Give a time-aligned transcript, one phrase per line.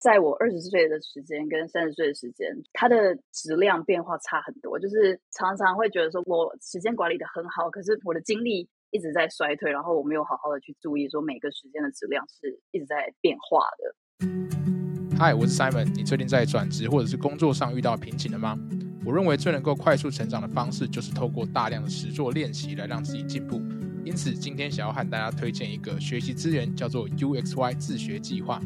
[0.00, 4.78] 在我二十岁的时间跟三十岁的时间，它的质量变化差很多。
[4.78, 15.18] 就是常常会觉得说，我时间管理得很好，可是我的精力一直在衰退，然后我没有好好的去注意说每个时间的质量是一直在变化的。
[15.18, 15.92] 嗨，我是 Simon。
[15.92, 18.56] 你最近在转职或者是工作上遇到瓶颈了吗？
[19.04, 23.60] 我认为最能够快速成长的方式，就是透过大量的实作练习来让自己进步。
[24.04, 28.62] 因此，今天想要和大家推荐一个学习资源，叫做 UXY 自学计划。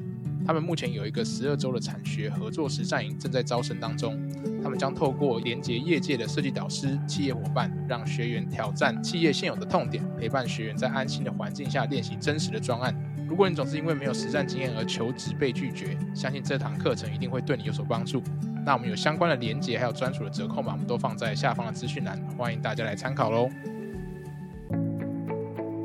[0.46, 4.20] 他们目前有一个十二周的产学合作实战营正在招生当中。
[4.62, 12.94] 他们将透过连接业界的设计导师、企业伙伴，让学员挑战企业现有的痛点，陪伴学员在安心的环境下练习真实的专案。
[13.28, 18.22] 如果你总是因为没有实战经验而求职被拒绝，相信这堂课程一定会对你有所帮助。
[18.64, 23.48] 那我们有相关的连接，还有专属的折扣码，我们都放在下方的资讯栏，欢迎大家来参考喽。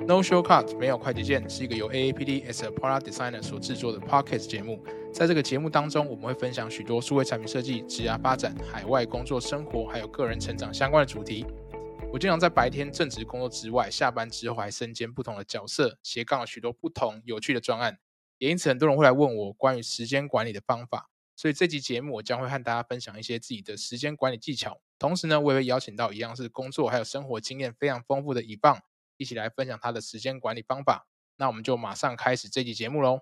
[0.08, 4.82] No Shortcut 没有快捷键是一个由 AAPD as a Product Designer 所制作的 Podcast 节目。
[5.14, 11.46] 在这个节目当中，我们会分享许多数位产品设计、职涯发展、海外工作生活，还有个人成长相关的主题。
[12.10, 17.98] 我经常在白天正职工作之外，下班之后还身兼不同的角色，斜杠了许多不同有趣的专案。
[18.38, 21.10] 也因此，很多人会来问我关于时间管理的方法。
[21.36, 24.80] 所以这期节目我将会和大家分享一些自己的时间管理技巧。
[24.98, 28.80] 同时呢，我也会邀请到一样是工作还有生活经验非常丰富的 Yvonne。
[29.18, 33.20] 一起来分享他的时间管理方法，那我们就马上开始这期节目喽。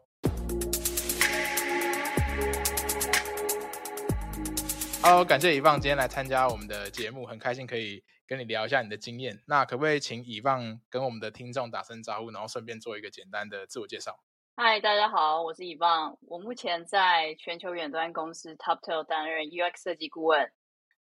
[5.02, 9.42] Hello，感谢 Yvonne 今天来参加我们的节目，很开心可以跟你聊一下你的经验。
[9.48, 14.20] 那可不可以请 Yvonne 跟我们的听众打声招呼，然后顺便做一个简单的自我介绍？
[14.58, 20.52] 嗨，大家好，我是 Yvonne，我目前在全球远端公司 Toptal 担任 UX 设计顾问，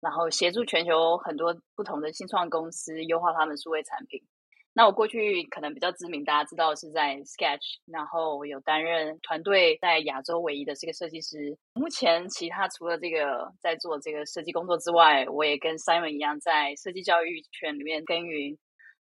[0.01, 4.21] 然后协助全球很多不同的新创公司优化他们数位产品。
[4.73, 11.57] 那我过去可能比较知名，大家知道是在 Sketch，然后我有担任团队在亚洲唯一的这个设计师。
[11.73, 18.57] 目前其他除了这个在做这个设计工作之外，我也跟 Simon 一样在设计教育圈里面耕耘。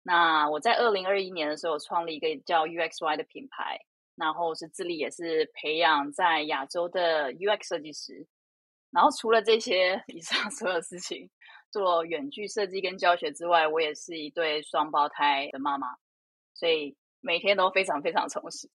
[0.05, 3.76] 那我在二零二一年的时候创立一个叫 UXY 的品牌，
[4.15, 8.25] 然后是致力也是培养在亚洲的 UX 设计师。
[8.93, 11.28] 然后除了这些以上所有事情。
[11.76, 15.88] 做远距设计跟教学之外，我也是一对双胞胎的妈妈，
[16.54, 18.66] 所以每天都非常非常充实。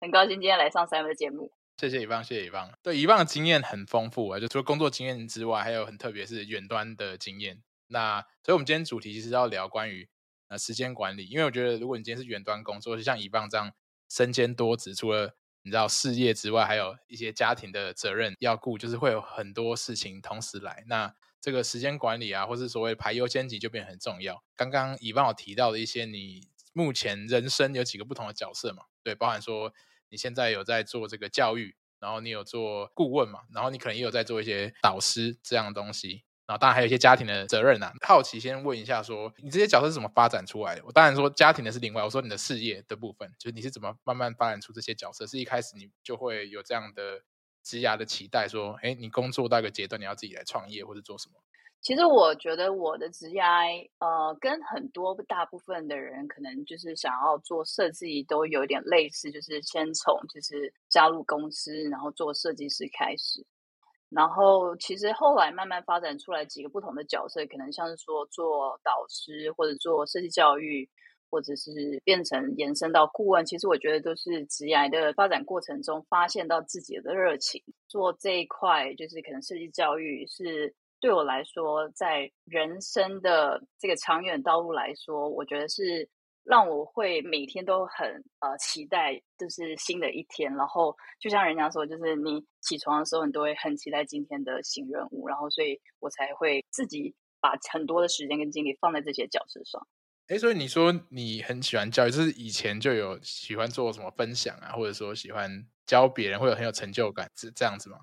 [0.00, 1.52] 很高兴今天来上 Simon 的节目。
[1.76, 2.72] 谢谢 Yvonne，谢谢 Yvonne。
[2.82, 7.62] 对 Yvonne 的经验很丰富啊，就除了工作经验之外，还有很特别是远端的经验。
[7.86, 10.08] 那所以我们今天主题其实要聊关于
[10.48, 13.70] 呃时间管理，因为我觉得如果你今天是远端工作，就像 Yvonne 这样
[14.08, 20.82] 身兼多职，除了你知道事业之外，还有一些家庭的责任要顾，就是会有很多事情同时来。
[20.88, 24.42] 那这个时间管理啊，或是所谓排优先级就变得很重要。
[24.54, 28.84] 刚刚 Yvonne 有提到的一些，你目前人生有几个不同的角色嘛？
[29.02, 29.72] 对，包含说
[30.10, 37.92] 你现在有在做这个教育，然后你有做顾问嘛，然后你可能也有在做一些导师这样的东西，然后当然还有一些家庭的责任啊。
[38.06, 40.82] 好奇先问一下说，说你这些角色是怎么发展出来的？
[40.84, 45.26] 我当然说家庭的是另外，我说你的事业的部分，就是你是怎么慢慢发展出这些角色？
[45.26, 47.22] 是一开始你就会有这样的？
[47.62, 51.34] 职涯的期待，说，哎，你工作到一个阶段，你要自己来创业或者做什么？
[51.80, 63.42] 其实我觉得我的职涯，呃，跟很多大部分的人可能就是想要做设计，都有一点类似，就是先从就是加入公司，然后做设计师开始，
[64.10, 70.86] 然后其实后来慢慢发展出来几个不同的角色，可能像是说做导师或者做设计教育。
[71.30, 86.08] 或者是变成延伸到顾问，其实我觉得都是职涯的发展过程中发现到自己的热情，做这一块就是可能设计教育是对我来说，在人生的这个长远道路来说，我觉得是
[86.44, 88.06] 让我会每天都很
[88.40, 90.52] 呃期待，就是新的一天。
[90.54, 95.28] 然后就像人家说，就是你起床的时候，你都会很期待今天的新任务。
[95.28, 99.86] 然后所以我才会自己把很多的时间跟精力放在这些角色上。
[100.30, 107.98] 哎，所以你说你很喜欢教育，就是以前就有喜欢做什么分享啊，或者说喜欢教别人，会有很有成就感，是这样子吗？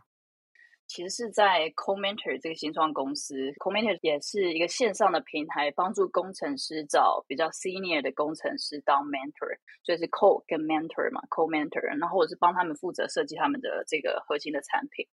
[0.87, 3.33] 其实是在 CoMentor 这个新创公司
[3.63, 15.07] ，CoMentor 也是一个线上的平台，帮助工程师找比较 senior 的工程师当 mentor，所以是 Co 跟 mentor 嘛，CoMentor，然后我是帮他们负责设计他们的这个核心的产品，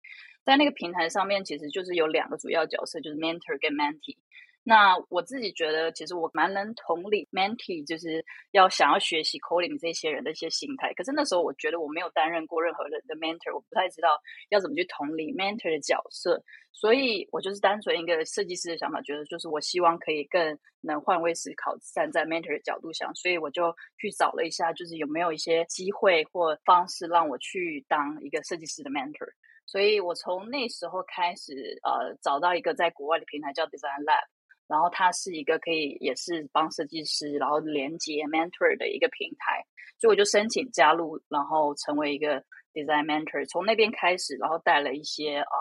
[0.44, 4.18] 在那个平台上面，其实就是有两个主要角色，就是 mentor 跟 mentee。
[4.66, 10.94] 那我自己觉得，其实我蛮能同理 mentee，就是要想要学习 coding 这些人的一些心态。
[10.94, 14.18] 可是那时候我觉得我没有担任过任何人的 mentor，我不太知道
[14.50, 16.42] 要怎么去同理 mentor 的角色。
[16.72, 23.14] 所以我就是单纯一个设计师的想法，觉得就是我希望可以更能换位思考，站在 mentor 的角度想。
[23.16, 29.28] 所以我就去找了一下，就是有没有一些机会或方式让我去当一个设计师的 mentor。
[29.66, 34.26] 所以我从那时候开始，呃，找到一个在国外的平台叫 Design Lab，
[34.74, 39.64] 然后它是一个可以也是帮设计师然后连接 mentor 的一个平台，
[40.00, 42.44] 所以我就申请加入，然后成为一个
[42.74, 43.48] Design Mentor。
[43.48, 45.56] 从那边开始，然后带了一些呃，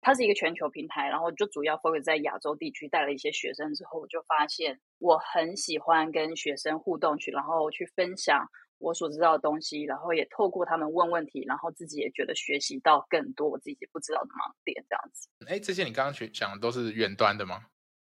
[0.00, 8.46] 它是一个全球平台，然后就主要 focus 在亚洲地区，带了一些学生之后，我就发现我很喜欢跟学生互动去，然后去分享。
[8.78, 15.30] 我所知道的东西，然后也透过他们问问题，然后自己也觉得学习到更多我自己不知道的盲点，这样子。
[15.46, 17.64] 哎，这些你刚刚学讲的都是远端的吗？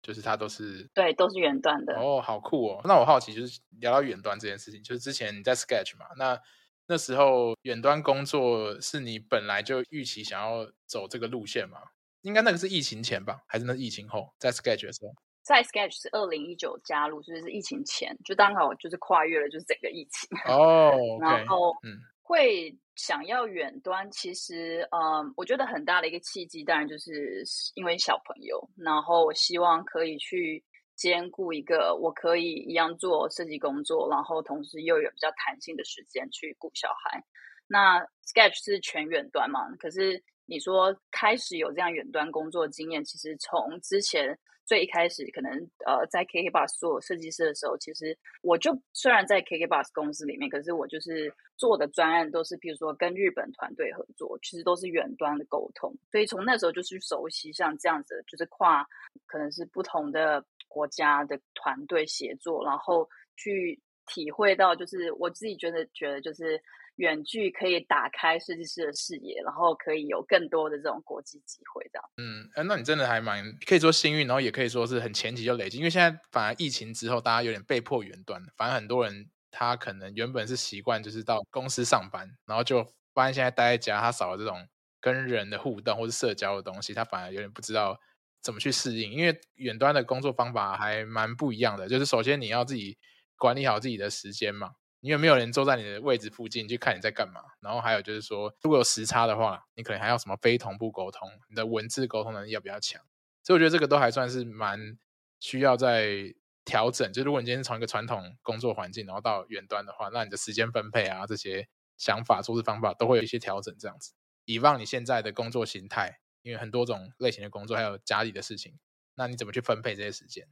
[0.04, 1.96] 就是它都是对，都是远端的。
[1.98, 2.82] 哦，好酷哦！
[2.84, 6.40] 那我好奇，就是聊到远端这件事情，就是之前你在 Sketch 嘛，那
[6.86, 11.80] 那时候远端工作是你本来就预期想要走这个路线吗？
[12.22, 15.14] 应该那个是疫情前吧，还是那是疫情后在 Sketch 的时候？
[15.42, 20.92] 在 Sketch 是二零一九加入，所以是疫情前，就刚好就是跨越了就是整个疫情 哦。
[20.92, 21.22] Oh, okay.
[21.22, 27.44] 然后嗯，会想要远端，其实嗯，我觉得很大的一个契机，当然就是
[27.75, 30.63] 因为小朋友，然后我希望可以去
[30.95, 37.24] 兼顾一个我可以一样做设计工作，然后同时又有比较弹性的时间去顾小孩。
[37.68, 39.69] 那 Sketch 是全远端嘛？
[39.80, 44.38] 可是你说开始有这样远端工作经验，其实从之前。
[44.65, 45.51] 最一开始可能
[45.86, 55.94] 呃在 KKBOX 做设计师的时候，其实我就虽然在 KKBOX 公司里面，可是我就是做的专案都是，比如说跟日本团队合作，其实都是远端的沟通。
[56.12, 58.86] 所以从那时候就去熟悉像这样子，就是跨
[59.25, 66.62] 可能是不同的国家的团队协作，然后去体会到，就是我自己觉得觉得就是。
[66.98, 72.10] 远距可以打开设计师的视野，然后可以有更多的这种国际机会，这样。
[72.18, 84.68] 嗯，哎，那你真的还蛮可以说幸运，然后也可以说是很前期就累积，因为现在反而疫情之后，大家有点被迫远端，反而很多人他可能原本是习惯就是到公司上班，然后就发现现在待在家，他少了这种
[85.01, 88.00] 跟人的互动或是社交的东西，他反而有点不知道
[88.42, 92.98] 怎么去适应，因为远端的工作方法还蛮不一样的，就是首先你要自己
[93.36, 94.74] 管理好自己的时间嘛。
[95.04, 103.02] 因为没有人坐在你的位置附近去看你在干嘛，然后还有就是说，如果有时差的话，你可能还要什么非同步沟通，你的文字沟通能力要比较强，
[103.44, 104.98] 所以我觉得这个都还算是蛮
[105.42, 106.34] 需要在
[106.64, 107.12] 调整。
[107.12, 111.68] 就如果你今天从一个传统工作环境，然后到远端的话，那你的时间分配啊，这些
[111.98, 114.14] 想法、做事方法都会有一些调整，这样子，
[114.46, 118.80] 以望你现在的工作形态，因为很多种类型的工作，还有家里的事情，
[119.16, 120.48] 那你怎么去分配这些时间？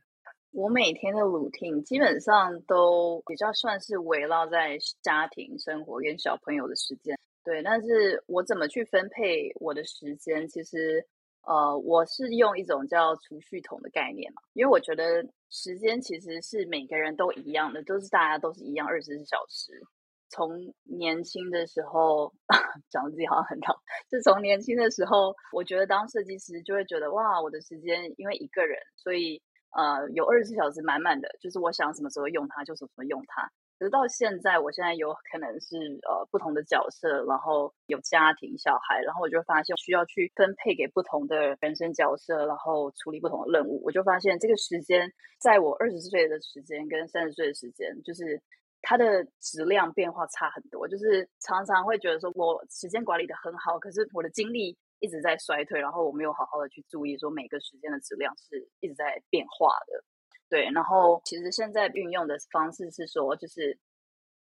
[0.51, 7.63] 我每天的 routine 基本上都比较算是围绕在家庭生活跟小朋友的时间，对。
[7.63, 10.45] 但是我怎么去分配我的时间？
[10.50, 11.06] 其实，
[11.44, 19.81] 呃，我是用一种叫储蓄桶的概念嘛，因为我觉得时间其实是每个人都一样的，都是大家都是一样二十四小时。
[20.30, 22.33] 从年轻的时候
[22.92, 23.74] 讲自己好像很老，
[24.09, 29.42] 是从年轻的时候，我觉得当设计师就会觉得哇，我的时间因为一个人，所以。
[29.71, 33.50] 呃，有二十四小时满满的，就是我想什么时候用它就什么时候用它。
[33.79, 35.75] 直到现在，我现在有可能是
[36.07, 43.81] 呃不同的角色，然后有家庭、小孩，然后我就发现需要去分配给不同的人生角色，然后处理不同的任务。
[43.83, 48.39] 我就发现这个时间，在我二十岁的时间跟三十岁的时间，就是
[48.83, 50.88] 它的质量变化差很多。
[50.88, 54.77] 就是常常会觉得说我时间管理得很好，可是我的精力。
[55.01, 60.04] 一直在衰退，然后我没有好好的去注意，说每个时间的质量是一直在变化的，
[60.47, 60.69] 对。
[60.71, 63.78] 然后其实现在运用的方式是说，就是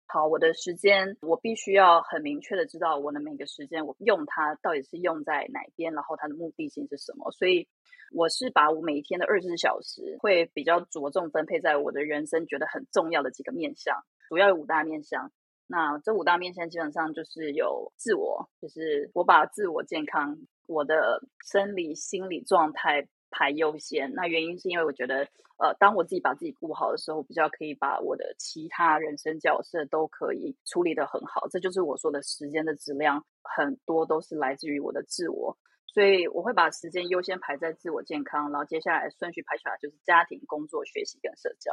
[0.08, 7.32] 好，我的时间我必须要很明确的知道我的每个时间我用它到底是用在哪边，然后它的目的性是什么。
[7.32, 7.66] 所以
[8.14, 15.32] 我是把我每一天的二十四小时会比较着重分配在我的人生觉得很重要的几个面向，主要有五大面向。
[15.72, 20.38] 那这五大面向基本上就是有自我，就是我把自我健康、
[20.68, 24.12] 我的生理心理状态排优先。
[24.14, 25.26] 那原因是因为我觉得，
[25.60, 31.48] 呃，当我自己把自己顾好的时候，比较可以把我的其他人生角色都可以处理得很好。
[31.48, 35.58] 这就是我说的时间的质量，很多都是来自于我的自我。
[35.88, 41.72] 所以我会把时间优先排在自我健康，然后接下来顺序排出来就是家庭、工作、学习跟社交。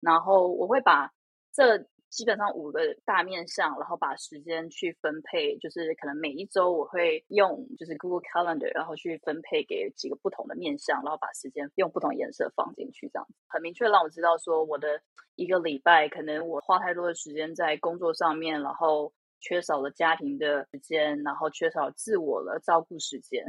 [0.00, 1.10] 然后我会把
[1.54, 1.86] 这。
[2.12, 15.00] 基本上五个大面向，然后把时间去分配，就是可能每一周我会用就是 Google Calendar，然后去分配给几个不同的面向，然后把时间用不同颜色放进去，这样很明确让我知道说我的
[15.36, 23.42] 一个礼拜可能我花太多的时间在工作上面，然后缺少了家庭的时间，然后缺少自我的照顾时间。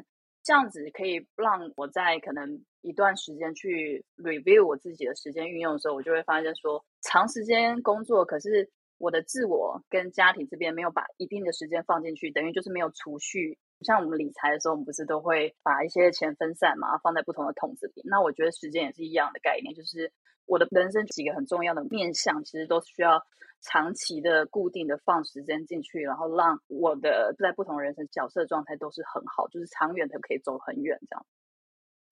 [0.44, 18.02] 这样子可以让我在可能一段时间去 review 我自己的时间运用的时候，我就会发现说，长时间工作，可是我的自我跟家庭这边没有把一定的时间放进去，等于就是没有储蓄像我们理财的时候，我们不是都会把一些钱分散嘛，放在不同的桶子里。
[18.06, 20.12] 那我觉得时间也是一样的概念，就是
[20.46, 23.26] 我的人生几个很重要的面向，其实都需要
[23.62, 31.26] 长期的、固定的放时间进去，然后让我的在不同人生角色状态都是很好，就是长远的可以走很远这样。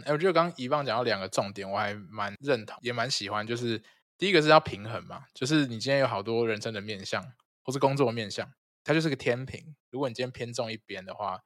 [0.05, 3.45] 哎，我觉得刚刚一棒讲到两个重点，我还蛮认同，也蛮喜欢。
[3.45, 3.81] 就是
[4.17, 7.21] 第一个是要平衡嘛，就是你今天有好多人生的面向，
[7.63, 8.47] 或是工作的面向，
[8.83, 9.75] 它就是个天平。
[9.91, 11.39] 如果你今天偏重一边的话，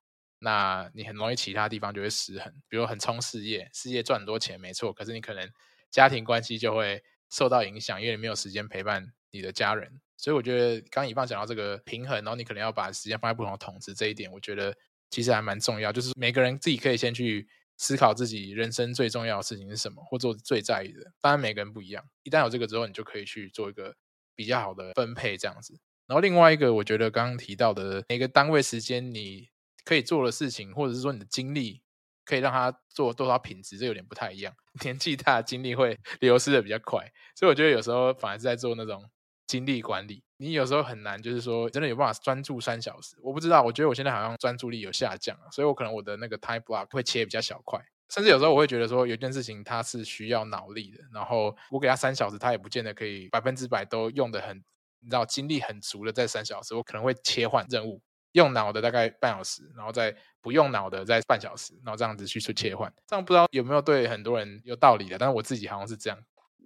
[0.46, 2.54] 那你很容易其他地方就会失衡。
[2.70, 5.50] 比如很冲事业，事业赚很多钱没错，可是你可能
[5.90, 10.00] 家庭关系就会受到影响，因为你没有时间陪伴你的家人。
[10.16, 14.74] 所以我觉得刚刚宜芳讲到这个平衡，然后你可能要把时间放在不同的桶子这一点，我觉得
[15.10, 15.92] 其实还蛮重要。
[15.92, 17.48] 就是每个人自己可以先去。
[17.78, 21.12] 思考自己人生最重要的事情是什么，或做最在意的。
[21.20, 23.94] 当然每个人不一样，一旦有这个之后，你就可以去做一个
[24.34, 25.78] 比较好的分配，这样子。
[26.08, 29.50] 然后另外一个，我觉得刚刚提到的每个单位时间，你
[29.86, 31.82] 可以做的事情，或者是说你的精力，
[32.26, 34.54] 可以让它做多少品质，这有点不太一样。
[34.84, 39.10] 年纪大，精力会流失的比较快，所以我觉得有时候反而是在做那种
[39.48, 40.24] 精力管理。
[40.38, 43.16] 你有时候很难，就是说真的有办法专注三小时。
[43.22, 54.58] 我不知道，我觉得我现在好像专注力有下降，所以我可能我的那个 time block 会切比较小块，甚至有时候我会觉得说，有件事情它是需要脑力的，然后我给他三小时，他也不见得可以百分之百都用得很，
[55.00, 58.02] 你知道精力很足的在三小时，我可能会切换任务，
[58.36, 66.20] 用脑的大概半小时，然后再不用脑的再半小时，然后这样子去去切换，这样不知道有没有对很多人有道理的，但是我自己好像是这样。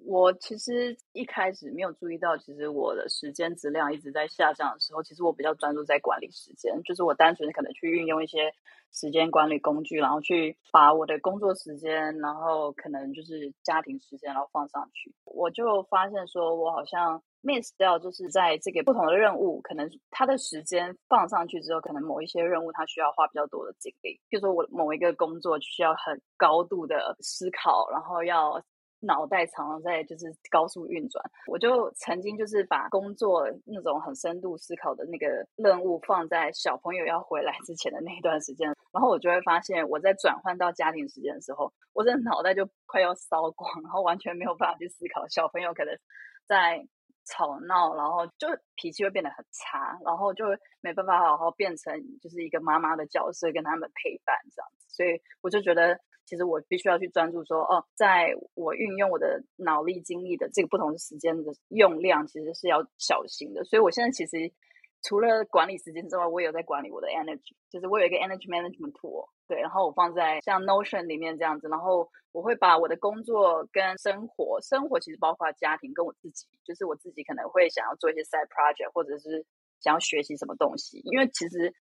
[0.05, 8.51] 我其实一开始没有注意到，其实我的时间质量一直在下降的时候，其实我比较专注在管理时间，就是我单纯可能去运用一些
[8.91, 15.13] 时间管理工具，然后去把我的工作时间，然后可能就是家庭时间，然后放上去。
[15.25, 28.63] 我就发现说，我好像 miss 掉，就是在这个不同的任务，可能它的时间放上去之后，可能某一些任务它需要花比较多的精力，譬如说我某一个工作需要很高度的思考，然后要。
[29.01, 45.25] 脑袋常常在就是高速运转，我就曾经就是把工作那种很深度思考的那个任务放在小朋友要回来之前的那一段时间，然后我就会发现我在转换到家庭时间的时候，我的脑袋就快要烧光，然后完全没有办法去思考。
[45.29, 45.97] 小朋友可能
[46.45, 46.85] 在
[47.25, 50.45] 吵闹，然后就脾气会变得很差，然后就
[50.81, 55.97] 没办法好好变成就是一个妈妈的角色跟他们陪伴这样子，所以我就觉得。
[56.29, 63.63] 其实我必须要去专注说，哦，在我运用我的脑力、精力的这个不同的时间的用量，其实是要小心的。
[63.63, 64.53] 所以我现在其实
[65.01, 79.43] 除了管理时间之外，我也有在管理我的 energy，就是我有一个 energy management tool，对，然后我放在像 Notion 里面这样子，然后我会把我的工作跟生活，生活其实包括家庭跟我自己，就是我自己可能会想要做一些 side project，或者是
[79.81, 81.73] 想要学习什么东西，因为其实。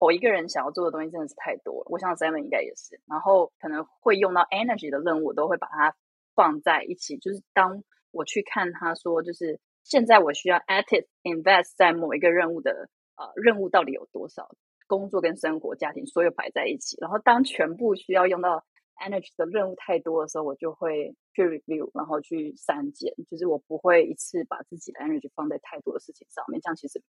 [0.00, 2.98] 我一个人想要做的东西真的是太多了，我想 Simon 应该也是。
[3.06, 5.94] 然后可能会用到 energy 的任务，我都会把它
[6.34, 7.18] 放在一起。
[7.18, 14.48] 就是当我去看他说，就是现在我需要 active invest 在某一个任务的呃任务到底有多少，
[14.86, 16.96] 工作跟生活、家庭所有摆在一起。
[16.98, 18.64] 然后当全部需要用到
[19.04, 23.14] energy 的任务太多的时候，我就会去 review，然后去删减。
[23.28, 27.02] 就是我不会一次把自己的 energy 放在太多的事情上面，这样其实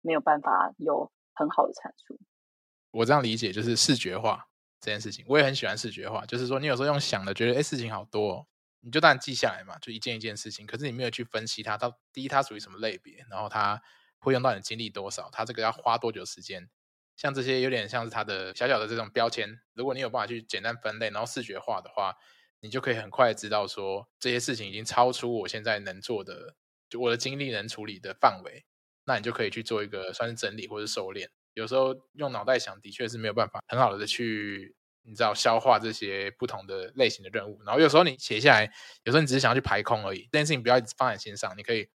[0.00, 2.18] 没有办法有很好的产出。
[2.92, 4.46] 我这样理解就是视觉化
[4.80, 6.24] 这件事情，我也很喜欢视觉化。
[6.24, 8.46] 就是说，你有时候用想的，觉得哎，事情好多哦，
[8.80, 10.66] 你就当然记下来嘛，就一件一件事情。
[10.66, 13.82] 可是你没有去分析它，到第一它属于什么类别，然后它
[14.18, 16.70] 会用到你的精力多少，它这个要花多久时间。
[17.16, 22.16] 像这些有点像是它的小小的这种标签，如果你有办法去简单分类，然后视觉化的话，
[22.60, 26.56] 你就可以很快知道说这些事情已经超出我现在能做的，
[26.88, 28.64] 就我的精力能处理的范围，
[29.04, 31.28] 那你就可以去做一个算是整理或是收敛。
[31.54, 37.62] 有时候用脑袋想，的确是没有办法很好的去，你知道消化这些不同的类型的任务。
[37.64, 38.72] 然后有时候你写下来，
[39.04, 40.28] 有时候你只是想要去排空而已。
[40.32, 41.88] 这件事情不要一直放在心上，你可以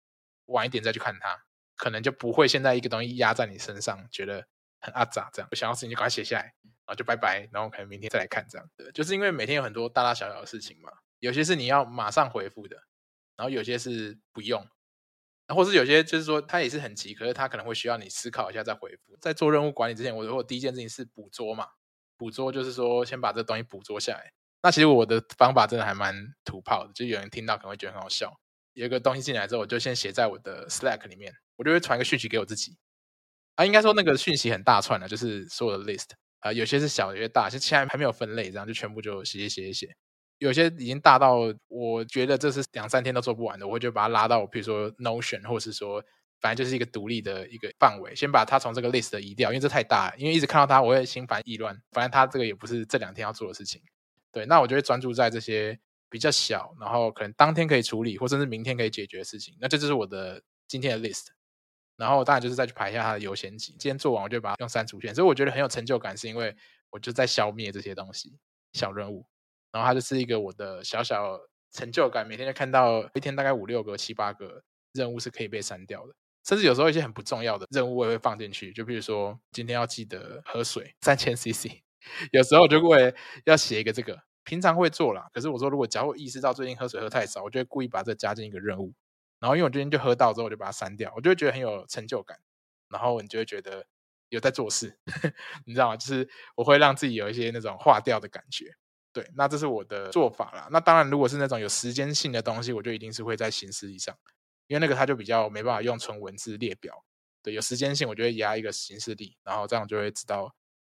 [0.47, 1.39] 晚一点再去看它，
[1.77, 4.47] 可能就不会现在一个东西压在你身上，觉得
[4.81, 5.49] 很阿杂这样。
[5.51, 8.69] 我想要事情就赶快写下来，然后就拜拜，然后可能明天再来看这样。
[8.77, 12.77] 对，就是因为每天有很多大大小小的事情嘛，有些是你要马上回复的，
[13.37, 14.67] 然后有些是不用。
[15.49, 19.17] 或是有些就是说，他也是很急，可是他可能会需要你思考一下再回复。
[19.21, 21.67] 在做任务管理之前，我如果第一件事情是捕捉嘛，
[22.17, 24.33] 捕捉就是说先把这东西捕捉下来。
[24.63, 28.33] 那其实我的方法真的还蛮土炮的，就有人听到可能会觉得很好笑。
[28.73, 32.77] 有一个东西进来之后，我就先写在我的 Slack 里面，我就会传一个讯息给我自己。
[33.57, 36.09] 啊，应该说那个讯息很大串的，就是所有的 list
[36.41, 39.97] 啊，有些是小，有些大，就现在还没有分类，这样就全部就写写写写。
[40.45, 46.05] 有些已经大到我觉得这是两三天都做不完的，我会就把它拉到，比如说 Notion，或是说
[46.39, 51.75] 反正就是一个独立的一个范围，先把它从这个 list 移掉，因为这太大，因为一直看到它我会心烦意乱。
[51.93, 53.81] 反正它这个也不是这两天要做的事情，
[54.31, 55.79] 对，那我就会专注在这些
[56.11, 59.57] 比较小，然后可能当天可以处理，或甚至明天可以解决的事情。
[59.59, 61.29] 那这就是我的今天的 list，
[61.97, 63.73] 然后当然就是再去排一下它的优先级。
[63.79, 66.55] 今天做完我就把它用删除键，所以我觉得很有成就感，是因为
[66.91, 68.37] 我就在消灭这些东西
[68.75, 69.25] 小任务，
[69.75, 71.37] 然后它就是一个我的小小
[71.73, 74.63] 成就感，每天就看到一天大概五六个、七八个
[74.93, 76.15] 任务是可以被删掉的。
[76.47, 81.67] 甚至有时候一些很不重要的任务我也会放进去，就比如说今天要记得喝水三千 CC，
[82.31, 83.13] 有时候就会
[83.47, 85.27] 要写一个这个，平常会做啦。
[85.33, 88.95] 可是我说如果假如我意识到最近喝水喝太少，我就会故意把这加进一个任务。
[89.41, 92.39] 然后因为我今天就喝到之后，我就把它删掉，我就会觉得很有成就感。
[92.91, 93.85] 然后你就会觉得
[94.29, 94.97] 有在做事，
[95.67, 95.97] 你知道吗？
[95.97, 98.67] 就是我会让自己有一些那种化掉的感觉。
[99.15, 100.69] 对，那这是我的做法啦。
[100.73, 104.15] 那当然，如果是那种有时间性的东西，我就一定是会在行事历上。
[104.67, 107.05] 因为那个它就比较没办法用纯文字列表，
[107.43, 110.53] 对，有时间性，我就会压一个行事历，然后这样就会知道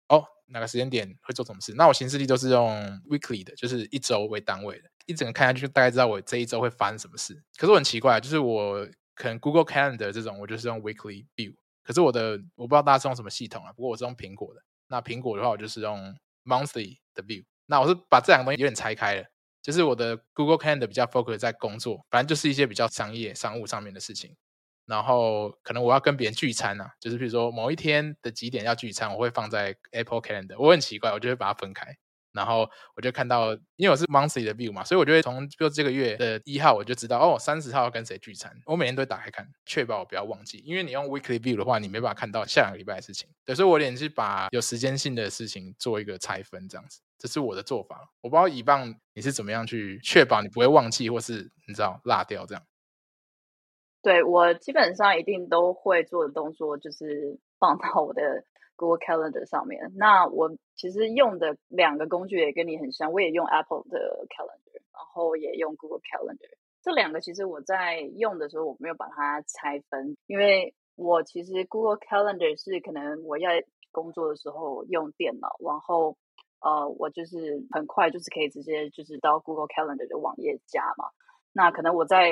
[0.10, 1.74] 哦，哪个时间点会做什么事。
[1.76, 2.70] 那我行事历都是用
[3.10, 7.42] weekly 的，就是一周为单位的，一整个看下去大概知道我这一周会发生什么事。
[7.58, 8.86] 可是我很奇怪，就是我
[9.16, 14.62] 可能 Google Calendar 这种，我就是用 weekly view，可是我的我不知道大家是用什么系统啊，不过我是用苹果的。
[14.88, 16.14] 那苹果的话，我就是用
[16.44, 17.46] monthly 的 view。
[17.72, 19.24] 那我是把这两个东西有点拆开了。
[19.62, 24.36] 就是我的 Google Calendar 比较 focus 在工作，反正就是一些比较商业、商务上面的事情。
[24.88, 30.58] 然后可能我要跟别人聚餐啊，就是比如说某一天的几点要聚餐，我会放在 Apple Calendar。
[30.60, 31.96] 我很奇怪，我就会把它分开。
[32.34, 38.52] 然后我就看到，因为我是 monthly 的 view 嘛，所以我就会从就这个月的一号我就知道，哦，三十号要跟谁聚餐。
[38.66, 40.58] 我每天都会打开看，确保我不要忘记。
[40.66, 43.30] 因为你用 weekly view 的话，你没办法看到下两个礼拜的事情。
[43.46, 48.10] 对，所以我连是把有时间性的事情做一个拆分，这样子，这是我的做法。
[48.22, 52.64] 我不知道以棒你是怎么样去确保你不会忘记，或是你知道落掉这样。
[54.02, 58.44] 对，我基本上一定都会做的动作就是放到我的。
[58.78, 66.50] Google Calendar 上面，那我其实用的两个工具也跟你很像，我也用 Apple 的 Calendar，然后也用 Google Calendar。
[66.82, 73.52] 这两个其实我在用的时候，我没有把它拆分，因为我其实 Google Calendar 是可能我要
[73.92, 76.18] 工作的时候用电脑，然后
[76.62, 81.10] 呃，我就是很快就是可以直接就是到 Google Calendar 的网页加嘛。
[81.54, 82.32] 那可能我在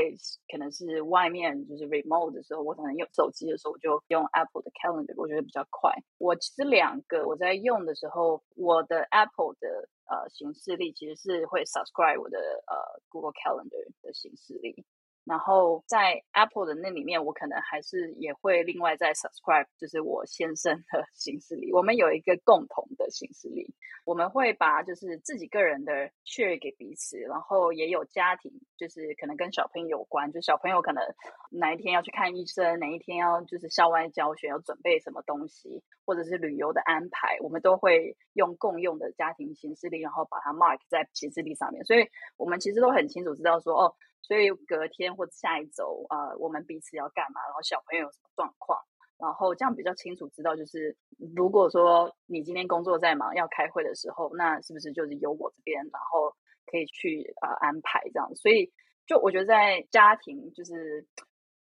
[0.49, 5.91] 可能是外面就是 remote 的时候，我可能用手机的时候，我就用 Apple 的 Calendar，我觉得比较快。
[6.19, 14.85] 我其实两个我在用的时候，我的 Apple 的呃形式力其实是会 subscribe 我的呃 Google Calendar 的形式力。
[15.29, 21.71] 然后在 Apple 的那里面，我可能还是也会另外再 subscribe，就是我先生的 行事历。
[21.71, 23.71] 我们有一个共同的行事历，
[24.05, 31.03] 我们会把就是自己个人的 share 给彼此，然后也有家庭，就是可能跟小朋友有关，就小朋友可能
[31.51, 41.85] 哪一天要去看医生，哪一天要就是校外教学要准备什么东西，或者是旅游的安排，我们都会用共用的家庭行事历，然后把它 mark 在行事历上面。
[41.85, 43.93] 所以我们其实都很清楚知道说哦。
[44.29, 47.41] 所以隔天或者下一周，呃，我们彼此要干嘛？
[47.47, 48.77] 然后小朋友有什么状况？
[49.17, 50.95] 然后这样比较清楚知道，就是
[51.35, 56.29] 如果说你今天工作在忙要开会的时候，那是不是就是由我这边，然后
[56.67, 58.29] 可以去呃安排这样？
[58.35, 58.71] 所以
[59.07, 61.03] 就我觉得在家庭就是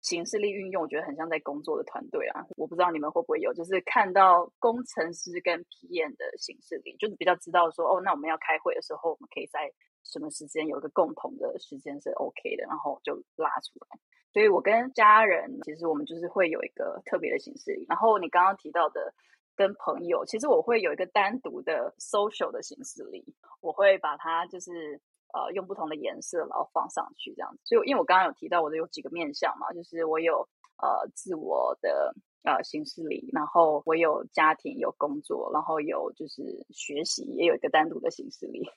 [0.05, 2.45] 形式力运用，我觉得很像在工作的团队啊。
[2.55, 9.73] 我不知道你们会不会有，就是看到工程师跟 PM 的形式力，就是比较知道说，哦，那我们要开会的时候，我们可以在。
[10.07, 13.97] 什么时间有一个共同的时间是 OK 的，然后就拉出来。
[14.31, 17.87] 所以我跟家人其实我们就是会有一个特别的形式力。
[17.89, 19.15] 然后你刚刚提到的
[19.55, 23.25] 跟朋友，其实我会有一个单独的 social 的形式力，
[23.61, 25.01] 我会把它就是
[25.35, 27.59] 呃用不同的颜色然后放上去这样子。
[27.65, 38.69] 所以因为我刚刚有提到我的有几个面向嘛，就是我有呃自我的呃形式里，然后我有家庭有工作，然后有就是学习也有一个单独的形式里。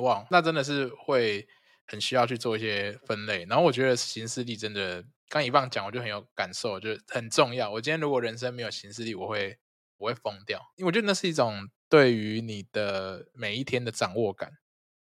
[0.00, 1.46] 哇，那真的是会
[1.86, 3.46] 很需要去做一些分类。
[3.48, 7.70] 然后我觉得行事历真的，刚一棒讲，我就很有感受，就很重要。
[7.70, 9.56] 我今天如果人生没有行事历，我会
[9.96, 14.50] 我会疯掉，因为我觉得那是一种对于你的每一天的掌握感，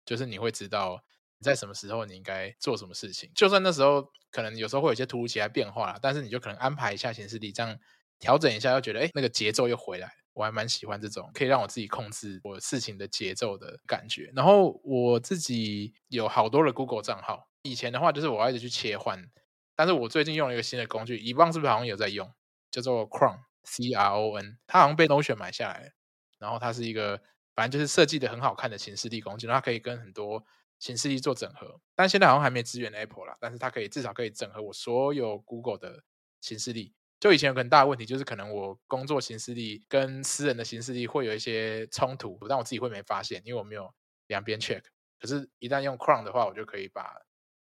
[0.05, 1.03] 就是你会知道
[1.39, 3.31] 你在什么时候你应该做什么事情。
[3.35, 7.79] 就算那时候可能有时候会有一些突如其来变化，但是你就可能安排一下行事历，这样
[8.19, 10.13] 调整一下，又觉得哎，那个节奏又回来。
[10.33, 14.31] 我还蛮喜欢这种可以让我自己控制我事情的节奏的感觉。
[14.35, 19.29] 然后我自己有好多的 Google 账号，以前的话就是我要一直去切换，
[19.75, 22.33] 但是我最近用了一个新的工具，以棒是不是好像有在用？
[22.71, 25.93] 叫做 Cron，C R O N，它好像被 Notion 买下来。
[26.39, 27.21] 然后它是一个
[27.55, 30.45] 反正就是设计的很好看的行事历工具，然后它可以跟很多
[30.79, 31.81] 行事历做整合。
[31.95, 36.03] 但现在好像还没支援 Apple 啦，但是它可以至少可以整合我所有 Google 的
[36.41, 36.95] 行事历。
[37.19, 43.93] 就以前有个很大的问题，就是可能我工作行事历跟私人的行事历会有一些冲突，但我自己会没发现，因为我没有
[44.29, 44.83] 两边 check。
[45.21, 47.15] 可是，一旦用 Chrome 的话，我就可以把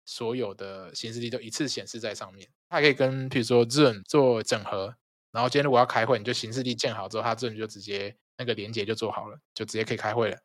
[0.06, 2.48] 所有的行事历都一次显示在上面。
[2.70, 4.96] 它可以跟，譬如说 Zoom 做整合。
[5.32, 10.38] 然后今天如果要开会，你就行事历建好之后，它 Zoom 就直接那个连接就做好了，就直接可以开会了。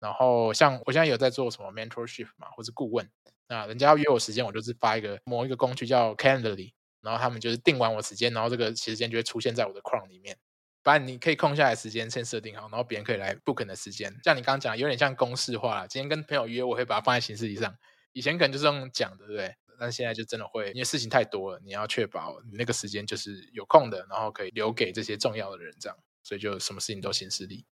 [0.00, 3.08] 然后像我现在有在做什么 mentorship 嘛，或是顾问，
[3.46, 6.72] 那人家要约我时间，我就是发一个某一个工具叫 Calendly。
[7.02, 10.38] 然后他们就是定完我时间，然后这个时间就会出现在我的 Chrome 里面。
[10.84, 14.12] 把你可以空下来时间先设定好，然后别人可以来 book 的时间。
[14.24, 15.86] 像你刚刚讲，有点像公式化。
[15.86, 17.76] 今天跟朋友约，我会把它放在行事历上。
[18.12, 19.54] 以前可能就是用讲的，对不对？
[19.78, 25.98] 但现在就真的会，因为事情太多了，你要确保你那个时间就是有空的，然后可以留给这些重要的人，这样。
[26.22, 27.64] 所以就什么事情都行事力。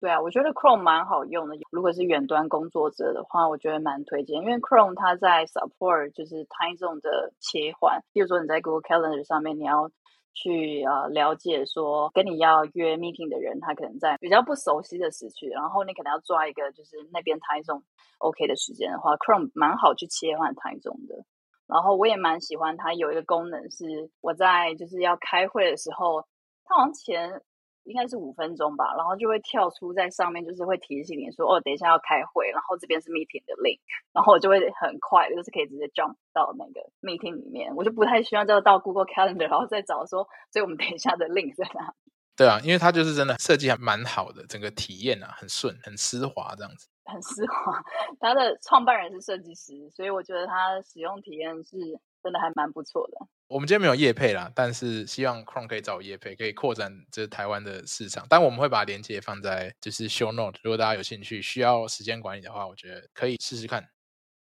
[0.00, 1.56] 对啊，我觉得 Chrome 蛮好用的。
[1.70, 8.02] 如果是远端工作者的话，我觉得蛮推荐，因为 Chrome 它在 support 就是 time zone 的切换。
[8.12, 9.88] 比如说你在 Google Calendar 上面，你要
[10.34, 17.84] 去呃了解说跟你要约 meeting 的人，他可能在比较不熟悉的时区，然后你可能要抓一个就是那边 time zone
[18.18, 21.24] OK 的时间的话，Chrome 蛮好去切换 time zone 的。
[21.68, 26.26] 然后我也蛮喜欢它有一个功能是我在就是要开会的时候，
[26.64, 27.42] 它好像前。
[27.84, 33.80] 应该是五分钟吧，然后就会跳出在上面，就是会提醒你说，哦，等一下要开会，然后这边是 meeting 的 link，
[34.12, 41.92] 然后我就会很快，就是可以直接 jump 到那个 meeting 里面，我就不太需要再到 Google Calendar，然后再找说，所以我们等一下的 link 在哪？
[42.36, 46.86] 对啊，因为它就是真的设计还蛮好的，整个体验啊很顺，很丝滑这样子。
[47.04, 47.82] 很丝滑，
[48.20, 51.76] 它的创办人是设计师，所以我觉得它使用体验是
[52.22, 53.26] 真的还蛮不错的。
[53.48, 58.26] 我们今天没有业配啦，但是希望 Chrome 可以找业配，可以扩展这台湾的市场。
[58.28, 63.90] 但我们会把链接放在就是 Show Note，如果大家有兴趣需要时间管理的话，我觉得可以试试看。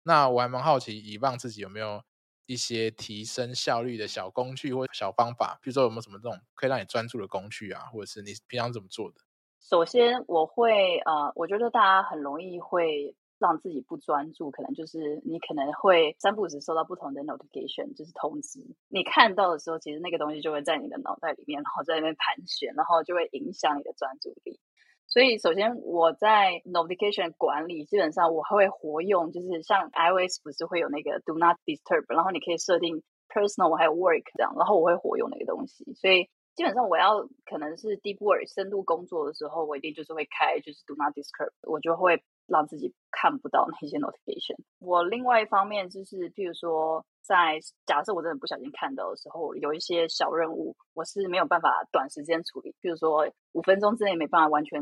[0.02, 2.02] 那我还蛮好奇，以望自己有没有
[2.46, 9.16] 一些提升效率的小工具或小方法，比如说有没有什么这种可以让你专注的工具啊，或者是你平常怎么做的？
[9.60, 13.14] 首先，我会呃，我觉得大家很容易会。
[13.42, 18.60] 让自己不专注，可能就是你可能会三不时收到不同的 notification，就是通知。
[18.88, 24.60] 你看到的时候，其实那个东西就会在你的脑袋里面，然后在那边盘旋，然后就会影响你的专注力。
[25.08, 35.84] 所以，首先我在 notification 管理，基本上我会活用，就是像 iOS 不是会有那个 Do Not Disturb，然后你可以设定 personal 还有 work 这样，然后我会活用那个东西。
[35.94, 42.22] 所以基本上我要可能是 deep work 深度工作的时候，我一定就是会开就是 Do Not Disturb，我就会。
[42.52, 44.56] 让自己看不到那些 notification。
[44.78, 52.70] 我另外一方面就是，譬如说，在假设我真的不小心看到的时候，有一些小任务，我是没有办法短时间处理。
[52.82, 54.80] 譬如说，五分钟之内没办法完全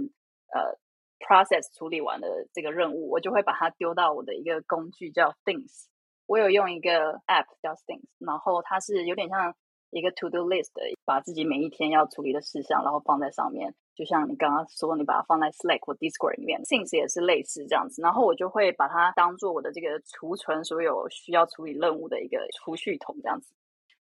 [0.52, 0.76] 呃
[1.20, 5.86] process 处理完的这个任务，我就会把它丢到我的一个工具叫 Things。
[6.26, 9.54] 我有用一个 app 叫 Things，然后它是有点像
[9.90, 10.70] 一个 to do list，
[11.04, 13.74] 把自己每一天要处理的事项，然后放在上面。
[13.94, 18.00] 就像你刚刚说，你把它放在 Slack 或 Discord 里面，Things 也是类似这样子。
[18.00, 23.52] 然后我就会把它当做我的这个储存所有需要处理任务的一个储蓄桶这样子。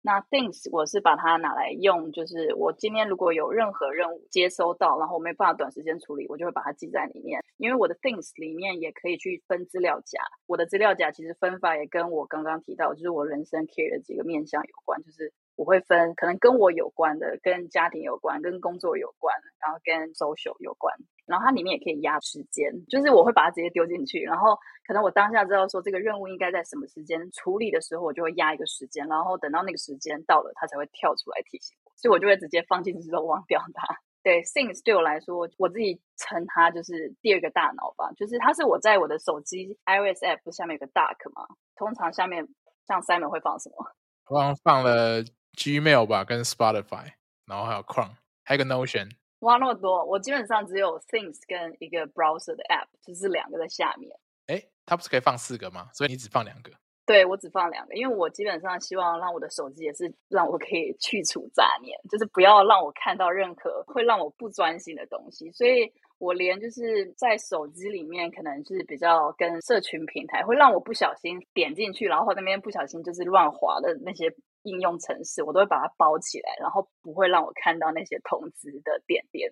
[0.02, 7.40] 那 Things 我是把它拿来用，就是我今天如果有任何任务接收到，然后我没办法短时间处理，我就会把它记在里面。
[7.58, 15.32] 因为我的 Things 里面也可以去分资料夹，我的资料夹其实分法也跟我刚刚提到，就是我人生 care 的几个面向有关，就是。
[15.56, 34.00] 我会分可能跟我有关的、跟家庭有关、跟工作有关，然后跟 social 有关，然后它里面也可以压时间，就是我会把它直接丢进去，然后可能我当下知道说这个任务应该在什么时间处理的时候，我就会压一个时间，然后等到那个时间到了，它才会跳出来提醒我，所以我就会直接放进去之后忘掉它。
[34.24, 42.48] 对，Things 对我来说，我自己称它就是第二个大脑吧，就是它是我在我的手机 iOS app 下面有个 Dock 嘛，通常下面
[42.88, 43.86] 像 Simon 会放什么？
[44.30, 45.22] 我放了。
[45.58, 47.14] Gmail 吧，跟 Spotify，
[47.46, 49.10] 然后还有 Chrome，还有个 Notion。
[49.40, 50.04] 哇，那么多！
[50.06, 54.10] 我基本上只有 Things 跟一个 Browser 的 App，就是两个在下面。
[54.48, 55.90] 哎，它不是可以放四个吗？
[55.94, 56.72] 所以你只放两个？
[57.06, 65.52] 对，我只放两个，因为我基本上希望让我的手机也是让我可以去除杂念，就是不要让我看到任何会让我不专心的东西。
[65.52, 74.34] 所以我连就是在手机里面，可能是比较跟社群平台会让我不小心点进去，然后那边不小心就是乱滑的那些。
[74.64, 79.50] 应用程式，我都会把它包起来，然后不会让我看到那些通知的点点。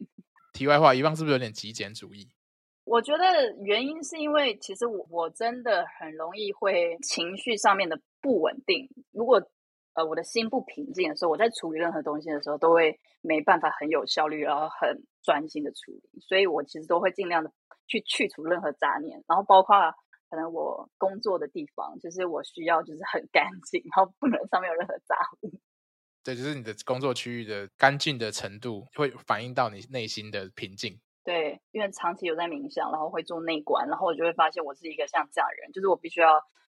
[0.53, 2.29] 题外话，一望是不是有点极简主义？
[2.83, 3.23] 我觉得
[3.63, 8.89] 原因是因为其实我我真的很容易会情绪上面的不稳定。
[9.11, 9.41] 如果
[9.93, 16.21] 呃我的心不平静的时候，我在处理任何东西的时候，都会没办法很有效率，然后很专心的处理。
[16.21, 17.51] 所以我其实都会尽量的
[17.87, 19.93] 去去除任何杂念，然后包括。
[20.31, 25.51] 可能我工作的地方就是我需要就是很干净，然后不能上面有任何杂物。
[26.23, 30.97] 对，就是你的工作区域的干净的程度，会反映到你内心的平静。
[31.25, 36.29] 对，因为长期有在冥想，然后会做内观，然后我就会发现我是一个像这样的人，就是我必须要，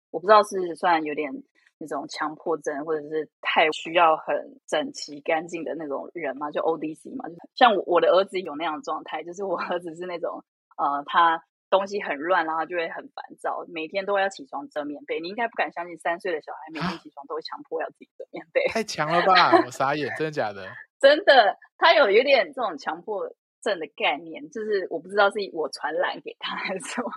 [0.10, 1.32] 我不知道是算有点
[1.78, 10.43] 那种强迫症，或者是太需要很整齐干净的那种人嘛，就 ODC 嘛，就像我我的儿子有那样的状态，就是我儿子是那种
[10.78, 15.19] 呃，他东西很乱，然后就会很烦躁，每天都要起床折棉被。
[15.19, 19.63] 你应该不敢相信，三岁的小孩每天起床都会强迫要自己折棉被，太强了吧？
[19.65, 20.69] 我傻眼，真的假的？
[21.01, 23.34] 真的，他有有点这种强迫。
[23.63, 27.12] 症的概念就是我不知道是我传染给他还是什么，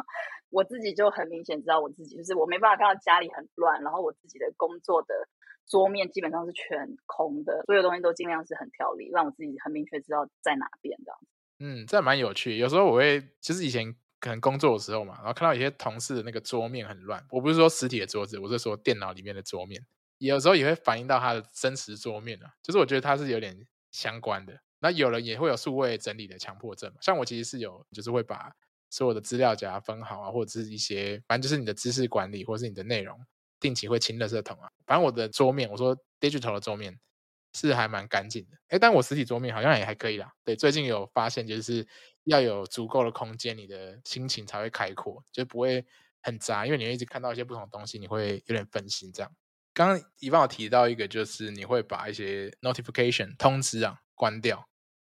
[0.51, 5.15] 我自己就很明显知道我自己就是我没办法看到家里很乱，然后我自己的工作的
[5.67, 11.15] 桌面基本上是全空的，所有东西都尽量是很条理，让我自己很明确知道在哪边的。
[11.61, 12.59] 嗯，这蛮有趣。
[12.59, 19.85] 有时候我会就是以前可能工作的时候嘛，然后看到有些同事的那个桌面很乱，我不是说实体的桌子，我是说电脑里面的桌面，
[20.17, 23.55] 有时候也会反映到他的真实桌面啊，就是我觉得他是有点
[23.91, 24.59] 相关的。
[24.79, 28.51] 那有人也会有数位整理的强迫症嘛，像我其实是有，就是会把
[28.89, 33.19] 所有的资料夹分好啊，或者是一些，反正就是你的知识管理或者是你的内容，
[33.61, 34.71] 定期会清垃圾桶啊。
[34.87, 36.99] 反正我的桌面，我说 digital 的桌面
[37.53, 40.33] 是还蛮干净的，诶，但我实体桌面好像也还可以啦。
[40.45, 41.87] 对，最近有发现，就是
[42.25, 45.85] 要有足够的空间，你的心情才会开阔，就不会
[46.23, 49.13] 很杂，因为你会一直看到一些不同的东西，你会有点分心。
[49.13, 49.33] 这样，
[49.73, 54.69] 刚刚一帮我提到一个，就是你会把一些 notification 通知啊关掉。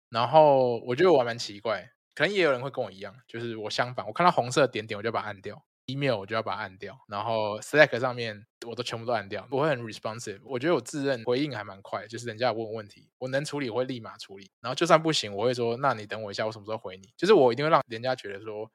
[0.09, 17.09] 然后我觉得我还蛮奇怪，可能也有人会跟我一样，就是我相反，我看到红色点点我就把它按掉，email 我就要把它按掉，然后 Slack 上面我都全部都按掉，我会很 responsive，我觉得我自认回应还蛮快，就是人家问问题，我能处理我会立马处理，然后就算不行，我会说那你等我一下，我什么时候回你？
[17.17, 18.71] 就是我一定会让人家觉得说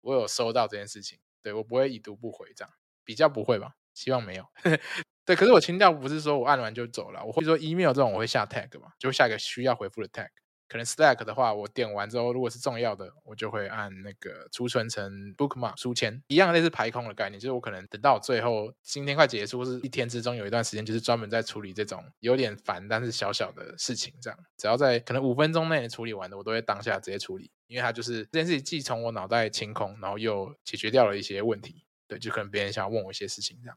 [0.00, 2.72] 我有收到这件事情，对，我不会已读不回这样，
[3.04, 3.74] 比较不会吧？
[3.94, 4.46] 希望没有。
[5.24, 10.28] 对，可是我清掉不是说我按完就走了，我会说 email 这种我会下 tag 嘛，就会下一个需要回复的 tag。
[10.72, 24.38] 可能 Slack 的话，我点完之后，如果是重要的，我就会按那个储存成 Bookmark 书签，一样类似排空的概念，就是我可能等到最后今天快结束，或是一天之中有一段时间，就是专门在处理这种有点烦但是小小的事情，这样。
[24.56, 33.76] 只要在可能五分钟内处理完的，我都会当下直接处理，因为它就是这件事情既从我脑袋清空，然后又解决掉了一些问题，对，就可能别人想要问我一些事情这样。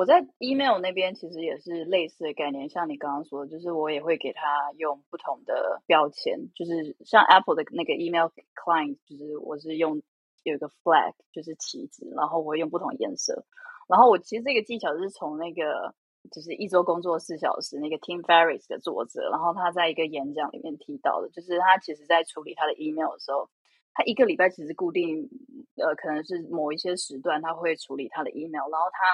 [0.00, 10.00] 我在 email 那边其实也是类似的概念，像你刚刚说的，就是我也会给他用不同的标签，就是像 Apple 的那个 email client，就是我是用
[10.42, 13.44] 有一个 flag，就是旗子，然后我会用不同颜色。
[13.90, 15.94] 然后我其实这个技巧是从那个
[16.32, 23.50] 就是一周工作四小时那个 Tim Ferriss 的作者，然后他在一个演讲里面提到的，就是他其实在处理他的 email 的时候，
[23.92, 25.28] 他一个礼拜其实固定
[25.76, 29.04] 呃可能是某一些时段他会处理他的 email，然后他。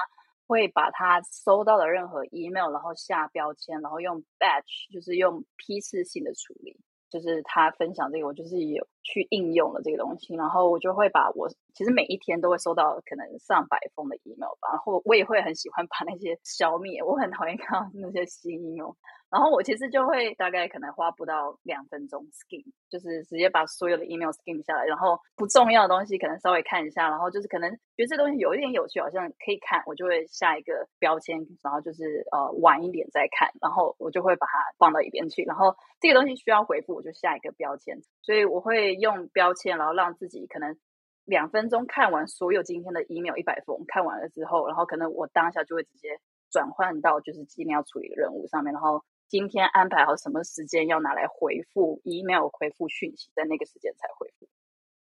[0.47, 6.79] 会把他收到的任何 email，然后下标签，然后用 batch，就是用批次性的处理。
[7.09, 18.91] 就是他分享这个，我就是有去应用了这个东西，然后我就会把我其实每一天都会收到可能上百封的 email 吧，然后我也会很喜欢把那些消灭，我很讨厌看到那些新 email。
[19.29, 40.77] 然后我其实就会大概可能花不到两分钟 skim，就是直接把所有的 email skim 下来，然后不重要的东西可能稍微看一下，然后就是可能觉得这东西有一点有趣，好像可以看，我就会下一个标签，然后就是呃晚一点再看，然后我就会把它放到一边去，然后这个东西需要回复，我就下一个标签，所以我会用标签，然后让自己可能
[41.25, 46.17] 两分钟看完所有今天的 email 一百封，看完了之后，然后可能我当下就会直接
[46.49, 49.03] 转换到就是今天要处理的任务上面，然后。
[49.27, 54.47] 今天安排好什么时间要拿来回复 email、回复讯息，在那个时间才回复。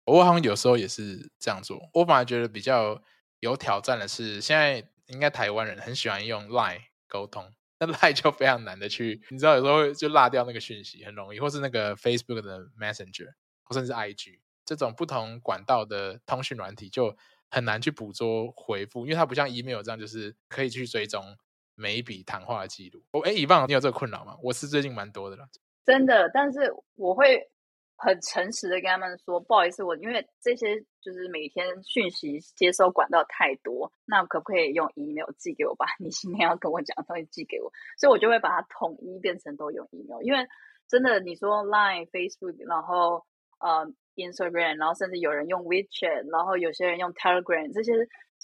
[0.06, 1.90] 我好像有时候也是这样做。
[1.92, 3.02] 我反而觉得比较
[3.40, 17.16] 有挑战的是，现在应该台湾人很喜欢用 Line 沟通，那 Line 就非常难的去，你知道有时候就落掉那个讯息很容易，或是那个 Facebook 的 Messenger，或甚至 IG 这种不同管道的通讯软体就
[17.50, 21.36] 很难去捕捉回复，因为它不像 email 这样，就是可以去追踪。
[21.76, 24.34] 每一笔谈话的记录，我、哎，以方，你有这个困扰吗？
[24.42, 25.46] 我是最近蛮多的了，
[25.84, 26.30] 真的。
[26.32, 27.50] 但是我会
[27.96, 35.84] 很诚实的跟他们说，不好意思，我因为这些就是每天讯息接收管道太多，那可不可以用 email 寄给我吧？
[36.00, 40.22] 你今天要跟我讲的东西寄给我，所以我就会把它统一变成都用 email。
[40.22, 40.38] 因为
[40.88, 43.22] 真的，你说 Line、Facebook，然后
[43.58, 47.92] 呃 Instagram，然后甚至有人用 WeChat，然后有些人用 Telegram，这些。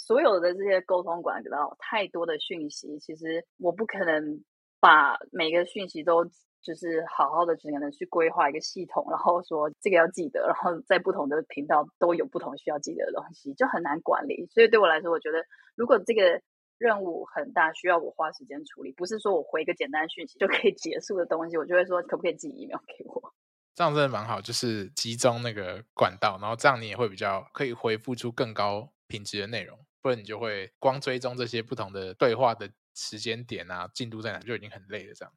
[0.04, 4.42] 所有的这些沟通管道，太多的讯息，其实我不可能
[4.80, 6.24] 把每个讯息都
[6.60, 14.44] 就是好好的，只能去规划一个系统，然后说这个要记得，然后在不同的频道都有不同需要记得的东西，就很难管理。
[14.46, 15.38] 所以对我来说，我觉得
[15.76, 16.42] 如果这个
[16.78, 23.32] 任务很大，需要我花时间处理，不是说我回一个简单讯息就可以结束的东西，我就会说可不可以寄 email 给我？
[23.74, 35.14] 这样真的蛮好，就是集中那个管道，然后这样你也会比较可以回复出更高品质的内容，不然你就会光追踪这些不同的对话的时间点啊，进度在哪就已经很累了。
[35.14, 35.32] 这样。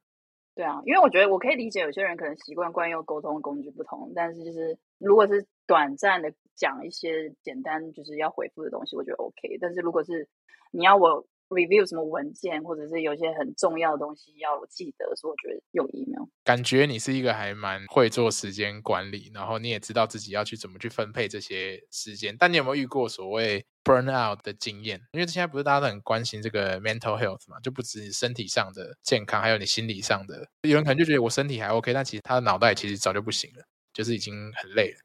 [0.54, 9.56] 对啊，因为我觉得我可以理解有些人可能习惯惯用沟通工具不同，但是就是如果是短暂的讲一些简单就是要回复的东西，我觉得 OK。
[9.60, 10.28] 但是如果是
[10.70, 11.26] 你要我。
[11.48, 16.26] Review 什么文件，或者是有些很重要的东西要我记得，所以我觉得用 email。
[16.44, 22.36] 感觉你是一个还蛮会做时间管理，然后你也知道自己要去怎么去分配这些时间。
[22.38, 25.00] 但你有没有遇过所谓 burnout 的经验？
[25.12, 30.48] 因为现在不是大家都很关心这个 mental health 嘛，就不止身体上的健康，还有你心理上的。
[30.62, 34.98] 有人可能就觉得我身体还 OK，但其实他的脑袋其实早就不行了，就是已经很累了。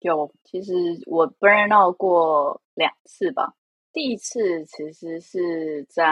[0.00, 0.72] 有，其实
[1.06, 3.54] 我 burnout 过两次吧。
[3.94, 6.04] 第一次其实是在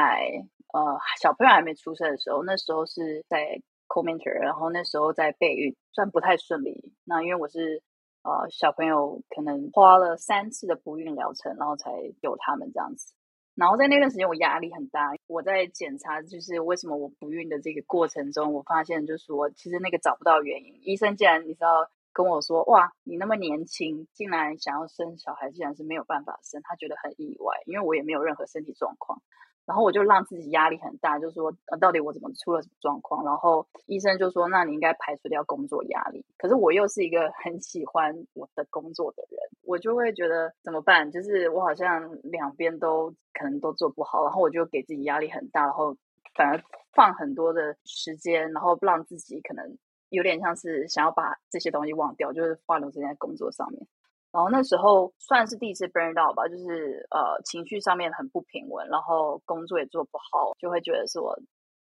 [0.72, 6.92] 呃小朋友还没出生的时候，那时候是在 co-mentor，然后那时候在备孕，算不太顺利。
[7.04, 7.82] 那因为我是
[8.22, 11.90] 呃小朋友，可能花了三次的不孕疗程，然后才
[12.20, 13.12] 有他们这样子。
[13.56, 21.90] 然后在那段时间我压力很大，我在检查就是为什么我不孕的这个过程中，我发现就是说其实那个找不到原因，医生竟然你知道。
[22.12, 29.20] 跟我说哇，你那么年轻，竟然想要生小孩，竟然是没有办法生，他觉得很意外，因为我也没有任何身体状况，
[29.64, 33.24] 然后我就让自己压力很大，就说，到底我怎么出了什么状况？
[33.24, 36.24] 然后医生就说，那你应该排除掉工作压力。
[36.36, 41.10] 可是我又是一个很喜欢我的工作的人，我就会觉得怎么办？
[41.10, 45.96] 就是我好像两边都可能都做不好，然后我就给自己压力很大，然后
[46.34, 49.78] 反而放很多的时间，然后让自己可能。
[50.12, 53.86] 有点像是想要把这些东西忘掉，就是花很多时间在工作上面。
[54.30, 61.38] 然后那时候算是第一次 burn out 吧，就是呃情绪上面很不平稳，然后工作也做不好，就会觉得说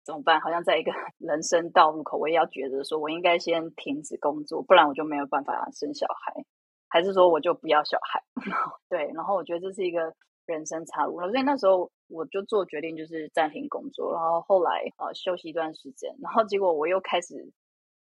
[0.05, 0.41] 怎么办？
[0.41, 6.45] 好像在一个 人生道路口，我也要觉得说我应该先停止工作，不然我就没有办法生小孩，
[6.89, 8.23] 还是说我就不要小孩？
[8.89, 10.15] 对，然后我觉得这是一个
[10.47, 17.53] 人生岔路了，所以那时候我就做决定，就是暂停工作，然后后来呃休息一段时间，然后结果我又开始。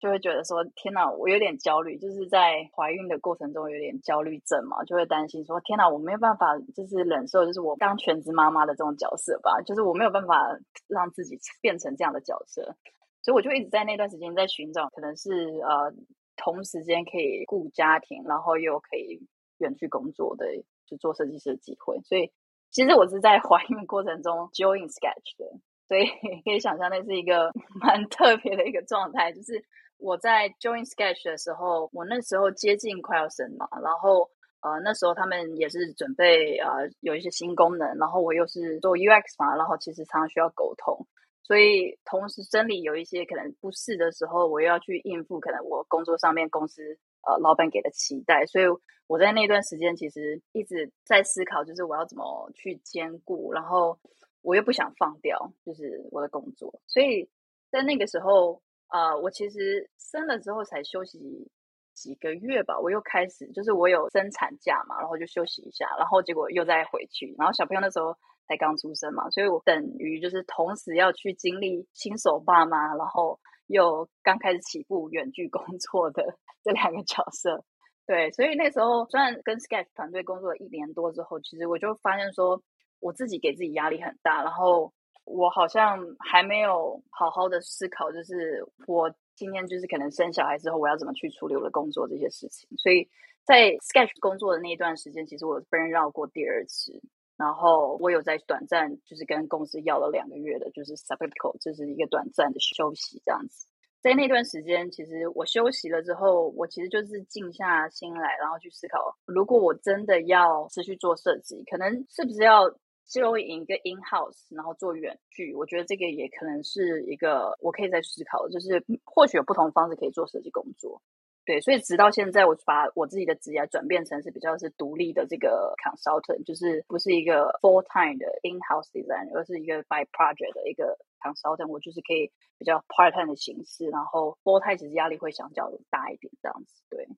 [0.01, 10.57] 就会觉得说天哪，我有点焦虑，就是在怀孕的过程中有点焦虑症嘛，就会担心说天哪，我没有办法就是忍受，就是我当全职妈妈的这种角色吧，就是我没有办法
[10.87, 12.77] 让自己变成这样的角色，
[13.23, 15.31] 所以我就一直在那段时间在寻找，可能是
[15.65, 15.93] 呃
[16.37, 19.27] 同时间可以顾家庭，然后又可以
[19.59, 20.47] 远去工作的，
[20.87, 21.99] 就做设计师的机会。
[22.05, 22.31] 所以
[22.71, 25.59] 其实我是在 怀孕过程中 join Sketch 的，
[25.89, 26.07] 所以
[26.47, 27.51] 可以想象那是一个
[27.83, 29.65] 蛮特别的一个状态，就是。
[29.99, 34.31] 我在 join Sketch 的时候，我那时候接近快要生嘛，然后
[34.61, 41.05] 呃那时候他们也是准备呃有一些新功能，然后我又是做 UX 嘛，然后其实常常需要沟通，
[41.43, 48.67] 所以同时生理有一些可能不适的时候，我又要去应付可能我工作上面公司呃老板给的期待，所以
[49.09, 53.99] 我在那段时间其实一直在思考，就是我要怎么去兼顾，然后
[54.43, 57.29] 我又不想放掉就是我的工作，所以
[57.69, 58.63] 在那个时候。
[58.89, 61.51] 啊，uh, 我其实生了之后才休息
[61.95, 77.65] 几个月吧，我又开始就是我有生产假嘛，然后就休息一下，然后结果又再回去，然后小朋友那时候才刚出生嘛，所以我等于就是同时要去经历新手爸妈，然后又刚开始起步远距工作的这两个角色，
[78.07, 82.63] 对，所以那时候虽然跟 Sketch 团队工作了一年多之后，其实我就发现说
[83.01, 84.93] 我自己给自己压力很大，然后。
[85.29, 92.69] 我好像还没有好好的思考，就是我今天就是可能生小孩之后，我要怎么去处理我的工作这些事情。
[92.79, 93.09] 所以
[93.45, 97.01] 在 Sketch 工作的那一段时间，其实我被人绕过第二次，
[97.37, 103.67] 然后我有在短暂就是跟公司要了两个月的，就是 sabbatical，就是一个短暂的休息这样子。
[104.01, 112.75] 在那段时间，其实我休息了之后，我其实就是静下心来，然后去思考，如果我真的要持续做设计，可能是不是要。
[113.09, 121.01] 就引一个 in house，然后做远距，我觉得这个也可能是一个我可以再思考的，就是或许有不同方式可以做设计工作。
[121.47, 131.69] 对，所以直到现在，我把我自己的职业转变成是比较是独立的这个 consultant，就是不是一个 full time 的 in house designer，而是一个 by project 的一个 consultant。
[131.69, 136.83] 我就是可以比较 part time 的形式，然后 full time 其实压力会相较大一点，这样子。
[136.91, 137.09] 对，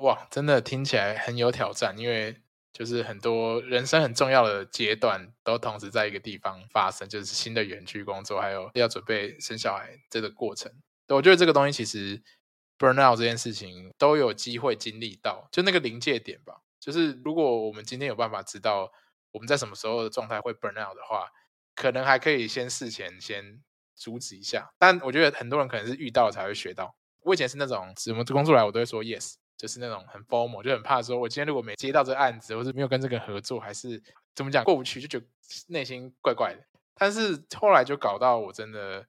[0.00, 2.34] 哇，真的听起来很有挑战，因为。
[2.74, 10.72] 就是很多人生很重要的阶段都同时在一个地方发生，就是新的远距工作，还有要准备生小孩这个过程。
[11.08, 12.20] 我觉得这个东西其实
[12.76, 16.62] burnout 这件事情都有机会经历到，就那个临界点吧。
[16.80, 18.90] 就是如果我们今天有办法知道
[19.30, 21.28] 我们在什么时候的状态会 burnout 的话，
[21.76, 23.62] 可能还可以先事前先
[23.94, 24.72] 阻止一下。
[24.78, 26.96] 但我觉得很多人可能是遇到才会学到。
[27.20, 34.02] 我以前是那种什么工作来我都会说 yes，就是那种很 formal，就很怕说我今天如果没接到这个案子，或是没有跟这个合作，还是
[34.34, 35.26] 怎么讲过不去，就觉得
[35.68, 36.64] 内心怪怪的。
[36.94, 39.06] 但是后来就搞到我真的。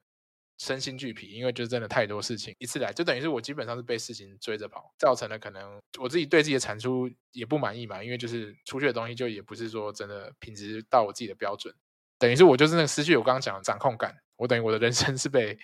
[0.58, 11.74] 身心俱疲，因为就真的太多事情一次来，就等于是我基本上是被事情追着跑，造成了可能我自己对自己的产出也不满意嘛，因为就是出去的东西就也不是说真的品质到我自己的标准，
[12.18, 15.58] 等于是我就是那个失去我刚刚讲的掌控感，我等于我的人生是被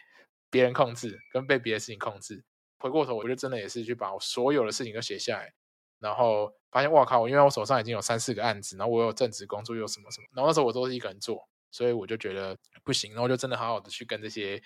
[0.51, 2.45] 别人控制，跟被别的事情控制。
[2.83, 5.55] 回过头，我就真的也是去把我所有的事情都写下来，
[6.01, 14.63] 然后发现哇靠，因为我手上已经有三四个案子，然后我有正职工作又什么什么，然后那时候我都是一个人做，所以我就觉得不行，然后就真的好好的去跟这些。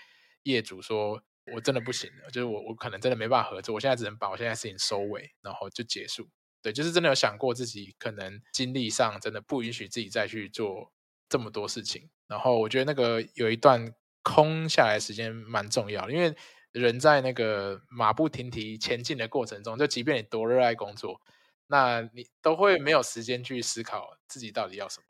[0.47, 1.21] 业主说
[1.53, 6.29] ：“我真的不行了，就是我我可能真的没办法合作，我现在只能把我现在事情收尾，然后就结束。
[6.63, 10.93] 对，就是真的有想过自己可能精力上真的不允许自己再去做
[11.29, 12.09] 这么多事情。
[12.29, 13.93] 然后我觉得那个有一段
[14.23, 16.33] 空下来时间蛮重要的，因为
[16.81, 21.21] 人在那个马不停蹄前进的过程中，就即便你多热爱工作，
[21.67, 25.07] 那你都会没有时间去思考自己到底要什么。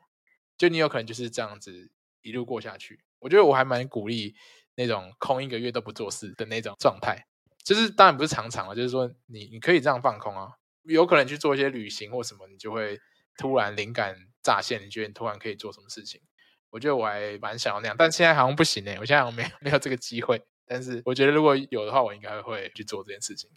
[0.57, 1.91] 就你有可能就是这样子
[2.21, 3.03] 一路过下去。
[3.19, 4.35] 我觉得我还蛮鼓励。”
[4.79, 7.25] 那种空一个月都不做事的那种状态，
[7.63, 10.51] 就是当然不是常常了，就是说你你可以这样放空啊，
[10.83, 12.99] 有可能去做一些旅行或什么，你就会
[13.39, 16.21] 突然灵感乍现，你觉得你突然可以做什么事情？
[16.69, 20.45] 我觉得我还蛮想要那样，但现在好像不行诶，我现在好像没有 没有这个机会。
[20.67, 23.49] 但是我觉得如果有的话，我应该会去做这件事情。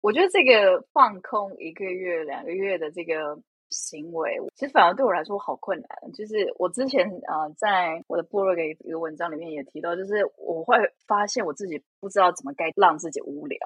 [0.00, 3.40] 我觉得这个放空一个月、两个月的这个。
[3.70, 10.74] 行为其实反而对我来说好困难，就是我之前啊、呃，在我的部落格一个文章里面也提到，就是我会
[11.06, 13.58] 发现我自己不知道怎么该让自己无聊，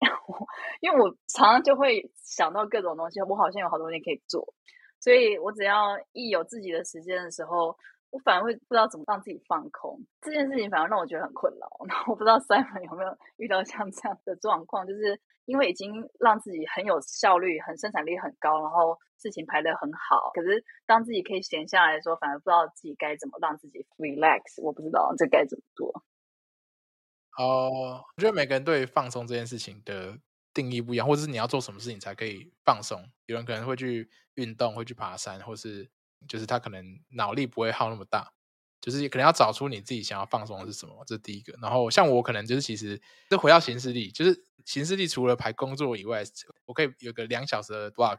[0.80, 4.54] 因为我常常就会想到各种东西，我好像有好多东西可以做，
[4.98, 7.76] 所以我只要一有自己的时间的时候，
[8.10, 11.68] 我反而会不知道怎么让自己放空，这件事情反而让我觉得很困扰。
[11.88, 18.98] 然后我不知道 Simon 有没有遇到像这样的状况，就是因为已经让自己很有效率、很生产力很高，然后。
[19.22, 24.62] 事情排得很好，可是当自己可以闲下来的时候，反而不知道自己该怎么让自己 relax。
[24.62, 26.02] 我不知道这该怎么做。
[27.36, 30.18] 哦，我觉得每个人对放松这件事情的
[30.54, 33.10] 定义不一样，或者是你要做什么事情才可以放松。
[33.26, 35.90] 有人可能会去运动，会去爬山，或是
[36.28, 38.32] 就是他可能脑力不会耗那么大，
[38.80, 41.56] 就是可能要找出你自己想要放松的是什么，这是第一个。
[41.60, 46.22] 然后像我可能就是其实就回到行事历，就是行事历除了排工作以外，
[46.66, 48.18] 我可以有个两小时的 blog。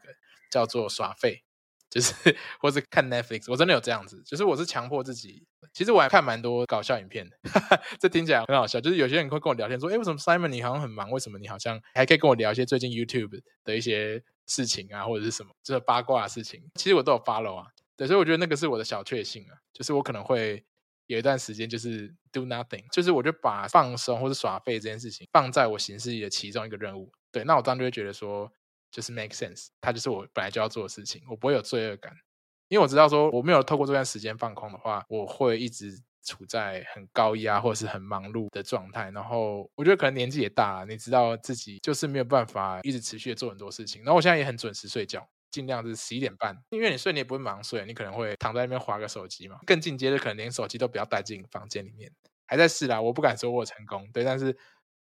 [0.51, 1.45] 叫做耍废，
[1.89, 2.13] 就是
[2.59, 5.47] 或者看 Netflix，我真的有这样子，就是我是强迫自己。
[5.71, 8.81] 其实我还看蛮多搞笑影片的，哈 哈这听起来很好笑。
[8.81, 11.09] 就是有些人会跟我聊天说：“哎，为什么 Simon 你好像很忙？
[11.09, 17.67] 为什么你好像还可以跟我聊一些最近 YouTube 的一些事情啊，或者是什么就是八卦的事情？”其实我都有 follow 啊，
[17.97, 20.63] 对，所以我觉得那个是我的小确幸啊，就是我可能会
[21.07, 27.11] 有一段时间就是 do nothing，就是我就把放松或者耍废这件事情放在我行事历的其中一个任务。
[27.31, 28.51] 对，那我当然就会觉得说。
[28.93, 32.13] 就是 make sense，它就是我本来就要做的事情，我不会有罪恶感，
[32.67, 39.09] 因为我知道说我没有透过这段时间放空的话，我会一直处在很高压或者是很忙碌的状态。
[39.11, 44.03] 然后我觉得可能年纪也大了，你知道自己就是没有办法一直持续的做很多事情。
[44.03, 49.59] 然后我现在也很准时睡觉，尽量是十一点半，因为你睡你也不会马上睡，你可能会躺在那边划个手机嘛。
[49.65, 52.11] 更进阶的可能连手机都不要带进房间里面，
[52.47, 54.57] 还在试啦，我不敢说我成功，对，但是。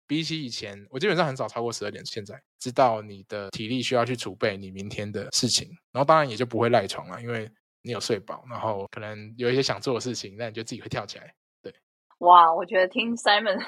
[0.09, 2.03] 比起以前，我基本上很少超过十二点。
[2.03, 7.47] 现在知道你的体力需要去储备你明天的事情，然后当然也就不会赖床了，因为
[7.83, 11.31] 你有睡饱，然后可能有一些想做的事情，那你就自己会跳起来。
[11.61, 11.71] 对，
[12.17, 13.59] 哇，我觉得听 Simon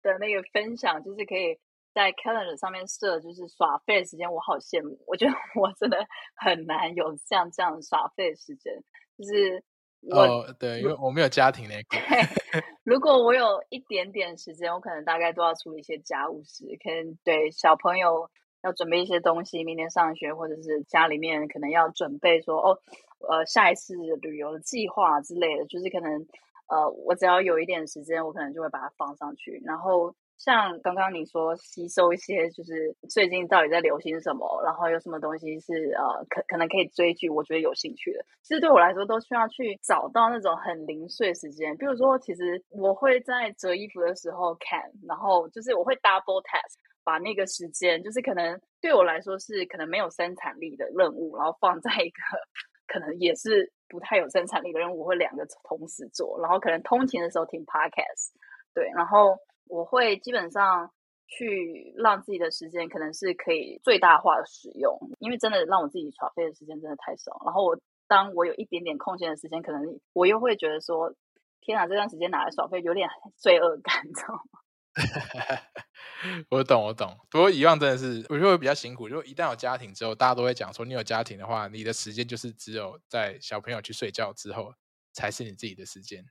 [0.00, 1.58] 的那个分享，就是可以
[1.92, 4.98] 在 Calendar 上面设就是耍废的时间，我好羡慕。
[5.06, 5.98] 我觉得 我真的
[6.36, 8.72] 很难有像这样耍废的时间，
[9.16, 9.62] 就是。
[10.02, 11.98] 我哦，对，因为我没有家庭那个。
[12.84, 18.30] 如果我有一点点时间，我可能大概都要处理一些家务事，可能对小朋友
[18.62, 22.80] 要准备一些东西，明天上学，或者是家里面可能要准备说哦，
[23.28, 26.26] 呃，下一次旅游的计划之类的，就是可能
[26.68, 30.14] 呃，我只要有一点时间，我可能就会把它放上去，然后。
[30.40, 38.24] 像刚刚你说吸收一些，就是最近到底在流行什么，然后有什么东西是呃可可能可以追剧，我觉得有兴趣的。
[38.42, 41.76] 其实对我来说，都需要去找到那种很零碎时间。
[41.76, 52.20] 比如说，其实我会在折衣服的时候看，然后就是我会 double task，把那个时间，就是可能对我来说是可能没有生产力的任务，然后放在一个
[52.88, 58.32] 可能也是不太有生产力的任务，我会两个同时做，然后可能通勤的时候听 podcast，
[58.72, 59.36] 对，然后。
[59.70, 60.90] 我会基本上
[61.26, 67.40] 去让自己的时间可能是可以最大化的使用，因为真的让我自己耍废的时间真的太少。
[67.44, 71.14] 然后我当我有一点点空闲的时间，可能我又会觉得说
[71.60, 74.60] 天啊，这段时间拿来耍废，有点罪恶感，你知道吗？
[76.50, 77.16] 我懂，我懂。
[77.30, 79.06] 不过遗忘真的是，我觉得比较辛苦。
[79.06, 84.74] 如果一旦有家庭之后，大家都会讲说，你有家庭的话，你的时间就是只有在小朋友去睡觉之后，
[85.12, 86.24] 才是你自己的时间。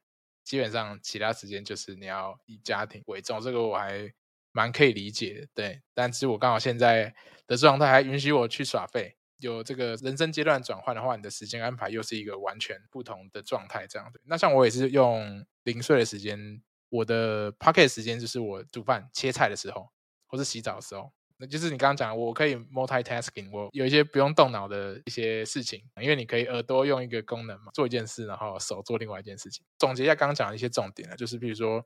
[0.49, 3.39] 基本上，其他时间就是你要以家庭为重。
[3.39, 4.11] 这个我还
[4.51, 5.81] 蛮可以理解的，对。
[5.93, 7.13] 但是我刚好现在
[7.45, 9.15] 的状态还允许我去耍废。
[9.37, 13.85] 有这个人生阶段转换的话，你的时间安排又是一个完全不同的状态。
[13.85, 16.63] 这样子，那像我也是用零碎的时间。
[16.89, 19.91] 我的 pocket 时间就是我煮饭、切菜的时候，
[20.25, 29.65] 或是洗澡的时候，那就是你刚刚讲，我可以 multitasking，我有一些不用动脑的一些事情，因为你可以耳朵用一个功能嘛，做一件事，然后手做另外一件事情。
[29.77, 31.81] 总结一下刚刚讲的一些重点呢，就是比如说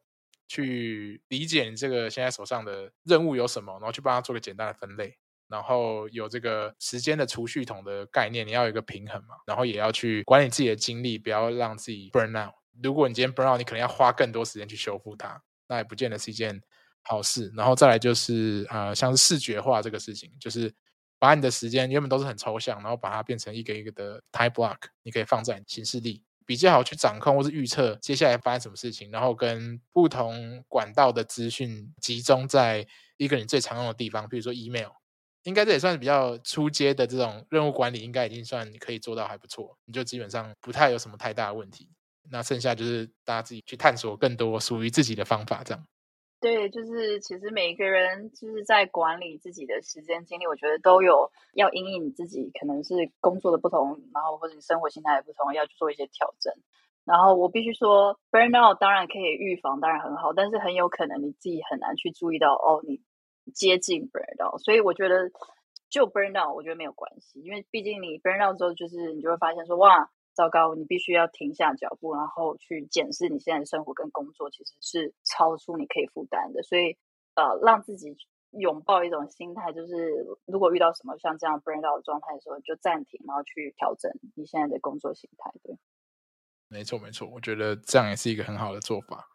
[0.48, 5.16] 去理解你这个现在手上的任务有什么，然后去帮他做个简单的分类，
[5.48, 12.56] 然后有这个时间的储蓄桶的概念，你要有一个平衡嘛，然后也要去管理自己的精力，不要让自己 burn out。
[12.82, 16.60] 如果你今天 burn out，你可能要花更多时间去修复它，那也不见得是一件
[17.04, 17.52] 好事。
[17.56, 20.74] 然后再来就是呃，像是视觉化这个事情，就是
[21.20, 32.86] 把你的时间原本都是很抽象，然后把它变成一个一个的 time block，你可以放在行事历，比较好去掌控或是预测接下来发生什么事情，然后跟不同管道的资讯集中在
[33.18, 34.90] 一个你最常用的地方，比如说 email，
[35.44, 41.90] 应该这也算是比较初阶的这种任务管理，应该已经算可以做到还不错，你就基本上不太有什么太大的问题。
[42.30, 45.86] 那剩下就是大家自己去探索更多属于自己的方法，这样。
[46.44, 56.54] 对，就是其实每一个人就是在管理自己的时间精力，我觉得都有要因应自己可能是工作的不同，然后或者你生活心态的不同，要去做一些调整。
[57.06, 63.00] 然后我必须说，burnout 当然可以预防，当然很好，但是很有可能你自己很难去注意到哦，你
[63.54, 64.58] 接近 burnout。
[64.58, 65.32] 所以我觉得
[65.90, 70.10] 就 burnout，我觉得没有关系，因为毕竟你 burnout 之后，就是你就会发现说哇。
[70.34, 76.64] 糟糕，你必须要停下脚步，然后去检视你现在的生活跟工作，其实是超出你可以负担的。
[76.64, 76.98] 所以，
[77.36, 78.16] 呃，让自己
[78.52, 85.52] 拥抱一种心态，就是如果遇到什么像这样 burn out 的状态的时候，就暂停，然后去调整你现在的工作心态。
[85.64, 85.78] 对，
[86.68, 89.28] 没错没错，我觉得这样也是一个很好的做法。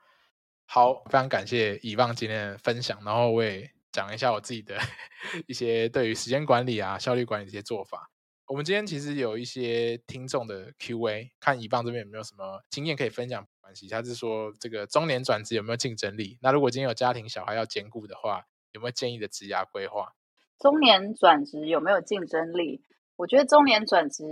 [0.67, 4.77] 好，非常感谢以望今天的分享，然后我也讲一下我自己的
[5.49, 8.11] 一些对于时间管理啊、效率管理这些做法。
[8.49, 13.47] 我们今天其实有一些听众的 Q&A，看以棒这边有没有什么经验可以分享？
[13.61, 16.39] 关系，他是说这个中年转职有没有竞争力？
[16.41, 20.15] 那如果今天有家庭小孩要兼顾的话，有没有建议的职涯规划？
[20.59, 22.81] 中年转职有没有竞争力？
[23.17, 24.25] 我觉得中年转职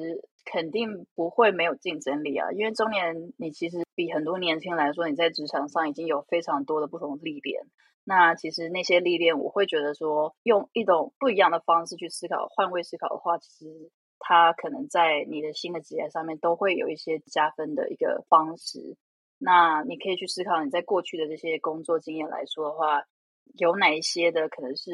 [0.46, 7.66] 肯定不会没有竞争力啊，因为中年你其实比很多年轻人来说，你在职场上已经有非常多的不同历练。
[8.04, 13.90] 那其实那些历练，我会觉得说，用一种不一样的方式去思考，换位思考的话，其实。
[14.18, 18.96] 他可能在你的新的职业上面都会有一些加分的一个方式。
[19.38, 23.02] 那你可以去思考，你在过去的这些工作经验来说的话，
[23.58, 24.90] 有哪一些的可能是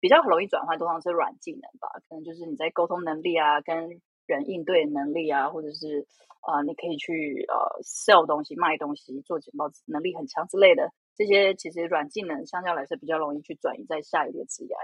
[0.00, 1.88] 比较容易转换，通常是软技能吧？
[2.08, 6.06] 可能就是你在沟通能力啊，跟人应对能力啊，或者是
[6.46, 10.92] 呃，你可以去呃 sell 东西、卖东西、做简报能力很强之类的。
[11.16, 14.76] 这些其实软技能相较来说比较容易去转移在下一个职业。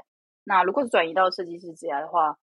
[0.44, 2.38] 那如果是转移到设计师职业的话，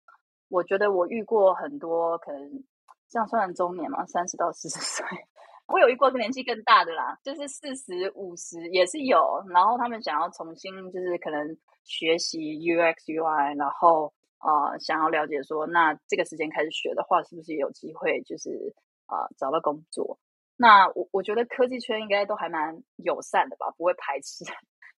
[0.51, 2.63] 我觉得我遇过很多，可能
[3.09, 5.05] 这样算中年嘛，三十到四十岁。
[5.67, 9.41] 我有遇过年纪更大的啦，就是四十五十也是有。
[9.49, 18.75] 然后他们想要重新，就是可能学习 UX UI，然后呃想要了解说，那这个时间开始学的话，是不是也有机会，就是
[19.07, 20.19] 呃找到工作？
[20.57, 24.43] 那我我觉得科技圈应该都还蛮友善的吧，不会排斥。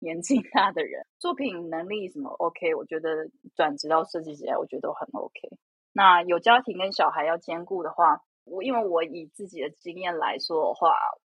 [0.02, 5.48] 年纪大的人，作品能力什么 OK，我觉得转职到设计职业，我觉得都很 OK。
[5.92, 10.92] 那有家庭跟小孩要兼顾的话，我因为我以自己的经验来说的话，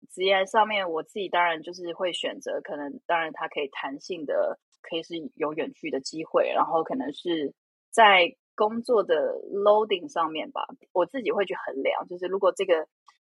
[0.10, 7.54] 职业上面我自己当然就是会选择，可能当然它可以弹性的，可以是有远距的机会，然后可能是
[7.92, 9.16] 在工作的
[9.54, 12.88] loading 上面吧，我自己会去衡量，就是如果这个。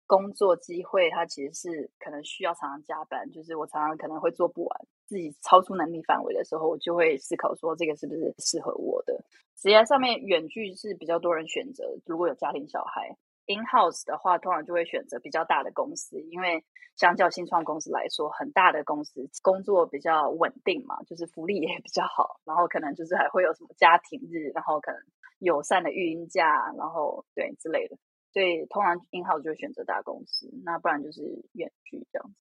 [0.07, 9.25] 工作机会，它其实是可能需要常常加班，就是我常常可能会做不完，自己超出能力范围的时候，我就会思考说这个是不是适合我的。
[9.57, 16.65] 职业上面远距是比较多人选择，如果有家庭小孩，in house 的话，通常就会选择比较大的公司，因为
[16.97, 25.01] 相较新创公司来说，很大的公司工作比较稳定嘛，就是福利也比较好，然后可能就是还会有什么家庭日，然后可能
[25.39, 27.97] 友善的育婴假，然后对之类的。
[28.33, 32.35] 所以通常 in-house 就会选择大公司，那不然就是远距这样子。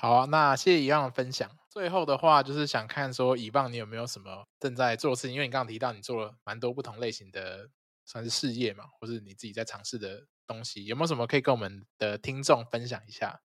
[0.00, 1.46] 好啊，那谢谢以棒的分享。
[1.68, 5.34] 最后的话就是想看说以棒你有没有什么正在做事情？
[5.34, 7.68] 因为你刚刚提到你做了蛮多不同类型的
[8.06, 13.42] 算是事业嘛，或是你自己在尝试的东西，有没有什么可以跟我们的听众分享一下？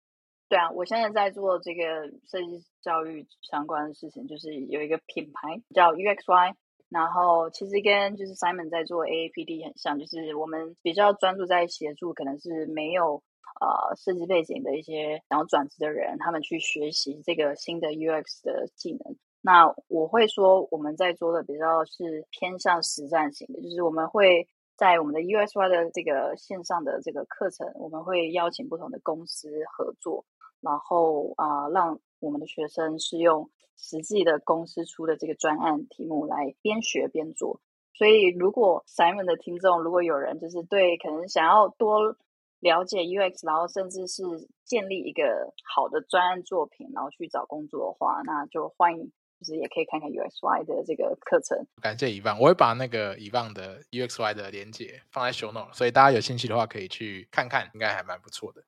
[0.48, 1.82] 对啊，我现在在做这个
[2.30, 6.54] 设计教育相关的事情，就是有一个品牌叫 UXY，
[6.90, 13.24] 然后其实跟就是 Simon 在做 AAPD 很像，就是我们比较专注在协助可能是没有
[13.64, 19.16] 呃设计背景的一些想要转职的人，他们去学习这个新的 UX 的技能。
[19.42, 30.26] 那我会说我们在做的比较是偏向实战型的，就是我们会在我们的 UXY 的这个线上的这个课程，我们会邀请不同的公司合作。
[30.62, 37.60] 然后啊、让我们的学生是用实际的公司出的这个专案题目来边学边做。
[37.94, 42.16] 所以，如果 Simon 的听众如果有人就是对可能想要多
[42.64, 44.24] 了解 UX，然后甚至是
[44.64, 51.68] 建立一个好的专案作品，然后去找工作的话，那就欢迎，就是也可以看看 UXY 的这个课程。
[51.82, 58.64] 感谢 Yvonne，我会把那个 Yvonne 的 UXY 的连结放在 Show Note，所以大家有兴趣的话可以去看看，应该还蛮不错的。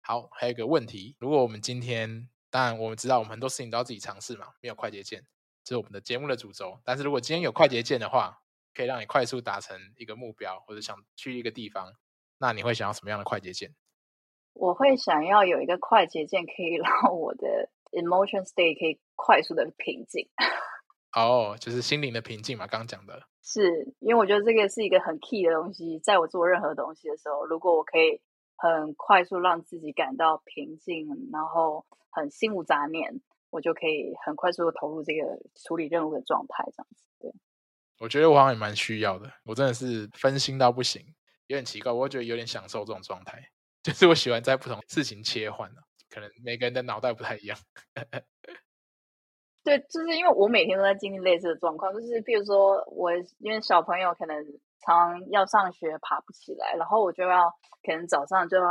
[0.00, 5.26] 好，还有一个问题，如果我们今天，当然我们知道我们很多事情都要自己尝试嘛，没有快捷键，
[5.64, 6.78] 这是我们的节目的主轴。
[6.84, 8.42] 但是如果今天有快捷键的话，
[8.72, 11.92] 可以让你快速达成一个目标，或者想去一个地方，
[12.40, 13.74] 那你会想要什么样的快捷键？
[14.54, 20.28] 我会想要有一个快捷键，可以 让我的 emotion state 可以快速的平静。
[21.12, 23.22] 哦，就是心灵的平静嘛，刚刚讲的。
[23.42, 28.20] 是因为我觉得这个是一个很 key 的东西，在我做任何东西的时候，如果我可以。
[28.62, 35.22] 很快速让自己感到平静，然后很心无杂念，我就可以很快速的投入这个
[35.54, 37.02] 处理任务的状态，这样子。
[37.18, 37.32] 对，
[38.00, 39.32] 我觉得我好像也蛮需要的。
[39.46, 41.02] 我真的是分心到不行，
[41.50, 43.38] 有点奇怪，我觉得有点享受这种状态，
[43.82, 45.68] 就是我喜欢在不同事情切换，
[46.08, 47.58] 可能每个人的脑袋不太一样。
[49.62, 54.36] 对，就是因为我每天都在经历类似的状况，就是比如说我因为小朋友可能。
[54.82, 57.50] 常要上学爬不起来，然后我就要
[57.84, 58.64] 可能早上就要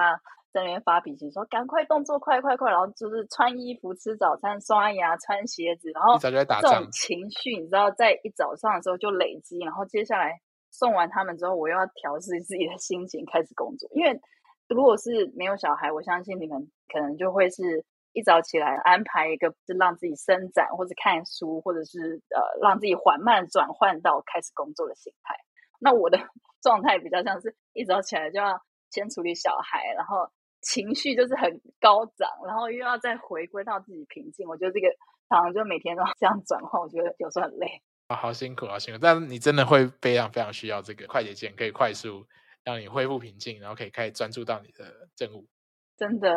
[0.52, 6.32] 在那边发脾气，说赶快动作快快快，然后就是穿衣服、吃早餐、刷牙、穿鞋子，然后这
[6.64, 10.42] 种情绪你知道，在一早上的时候就累积，然后接下来
[10.72, 13.90] 送完他们之后，我又要调试自己的心情开始工作。
[13.94, 14.20] 因为
[14.68, 25.36] 如果是没有小孩，我相信你们可能就会是一早起来安排一个，是让自己伸展，或者看书，或者是呃让自己缓慢转换到开始工作的心态。
[25.80, 26.18] 那我的
[26.62, 28.62] 状态比较像是一早起来就要
[28.92, 30.30] 先处理小孩，然后
[30.62, 34.48] 情绪就是很高涨，然后又要再回归到自己平静。
[34.48, 34.88] 我觉得这个
[35.30, 39.00] 常常就每天都要这样转换，我觉得有时候很累啊，好辛苦，好辛苦。
[39.00, 42.28] 但是你真的会非常非常需要这个快捷键，可以快速
[42.64, 45.48] 让你恢复平静，然后可以开始专注到你的任务。
[45.96, 46.30] 真的，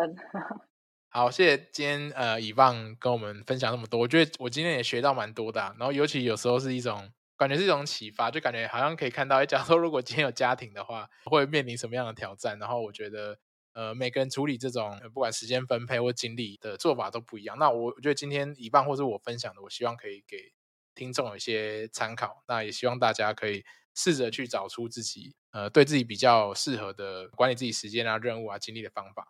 [1.09, 5.75] 好，谢谢今天呃，Yvonne 跟我们分享那么多，我觉得我今天也学到蛮多的啊。
[5.79, 7.11] 然后尤其有时候是一种。
[7.35, 12.57] 感觉是一种启发，就感觉好像可以看到，假如说如果今天有家庭的话，会面临什么样的挑战。
[12.61, 13.37] 然后我觉得，
[13.73, 17.57] 呃，每个人处理这种不管时间分配或精力的做法都不一样。
[17.59, 20.53] 那我我觉得今天 Yvonne 或是我分享的，我希望可以给
[20.95, 22.43] 听众有一些参考。
[22.49, 23.65] 那也希望大家可以
[23.95, 29.29] 试着去找出自己呃对自己比较适合的管理自己时间啊、任务啊、精力的方法。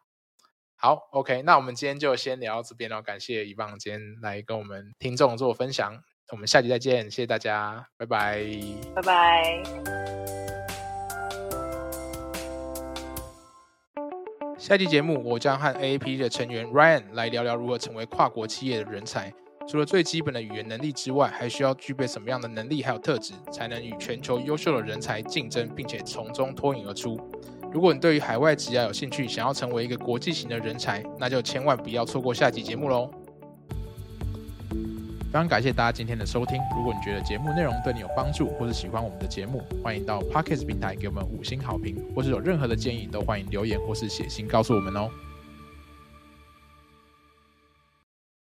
[0.76, 3.00] 好，OK，那我们今天就先聊到这边了。
[3.00, 6.02] 感谢 Yvonne 今天来跟我们听众做分享。
[6.30, 8.44] 我们下集再见，谢谢大家，拜拜，
[8.94, 9.62] 拜拜。
[14.58, 19.32] 下期节目，我将和 AAPD 的成员 Ryan 来聊聊如何成为跨国企业的人才。
[19.68, 27.18] 除了最基本的语言能力之外，还需要具备什么样的能力还有特质，才能与全球优秀的人才竞争，并且从中脱颖而出？
[27.72, 33.10] 如果你对于海外职涯有兴趣，想要成为一个国际型的人才，那就千万不要错过下集节目喽。
[34.70, 36.60] 非常感谢大家今天的收听。
[36.76, 45.08] 如果你觉得节目内容对你有帮助，或是喜欢我们的节目，欢迎到 Podcast 平台给我们五星好评，或是有任何的建议，都欢迎留言或是写信告诉我们哦。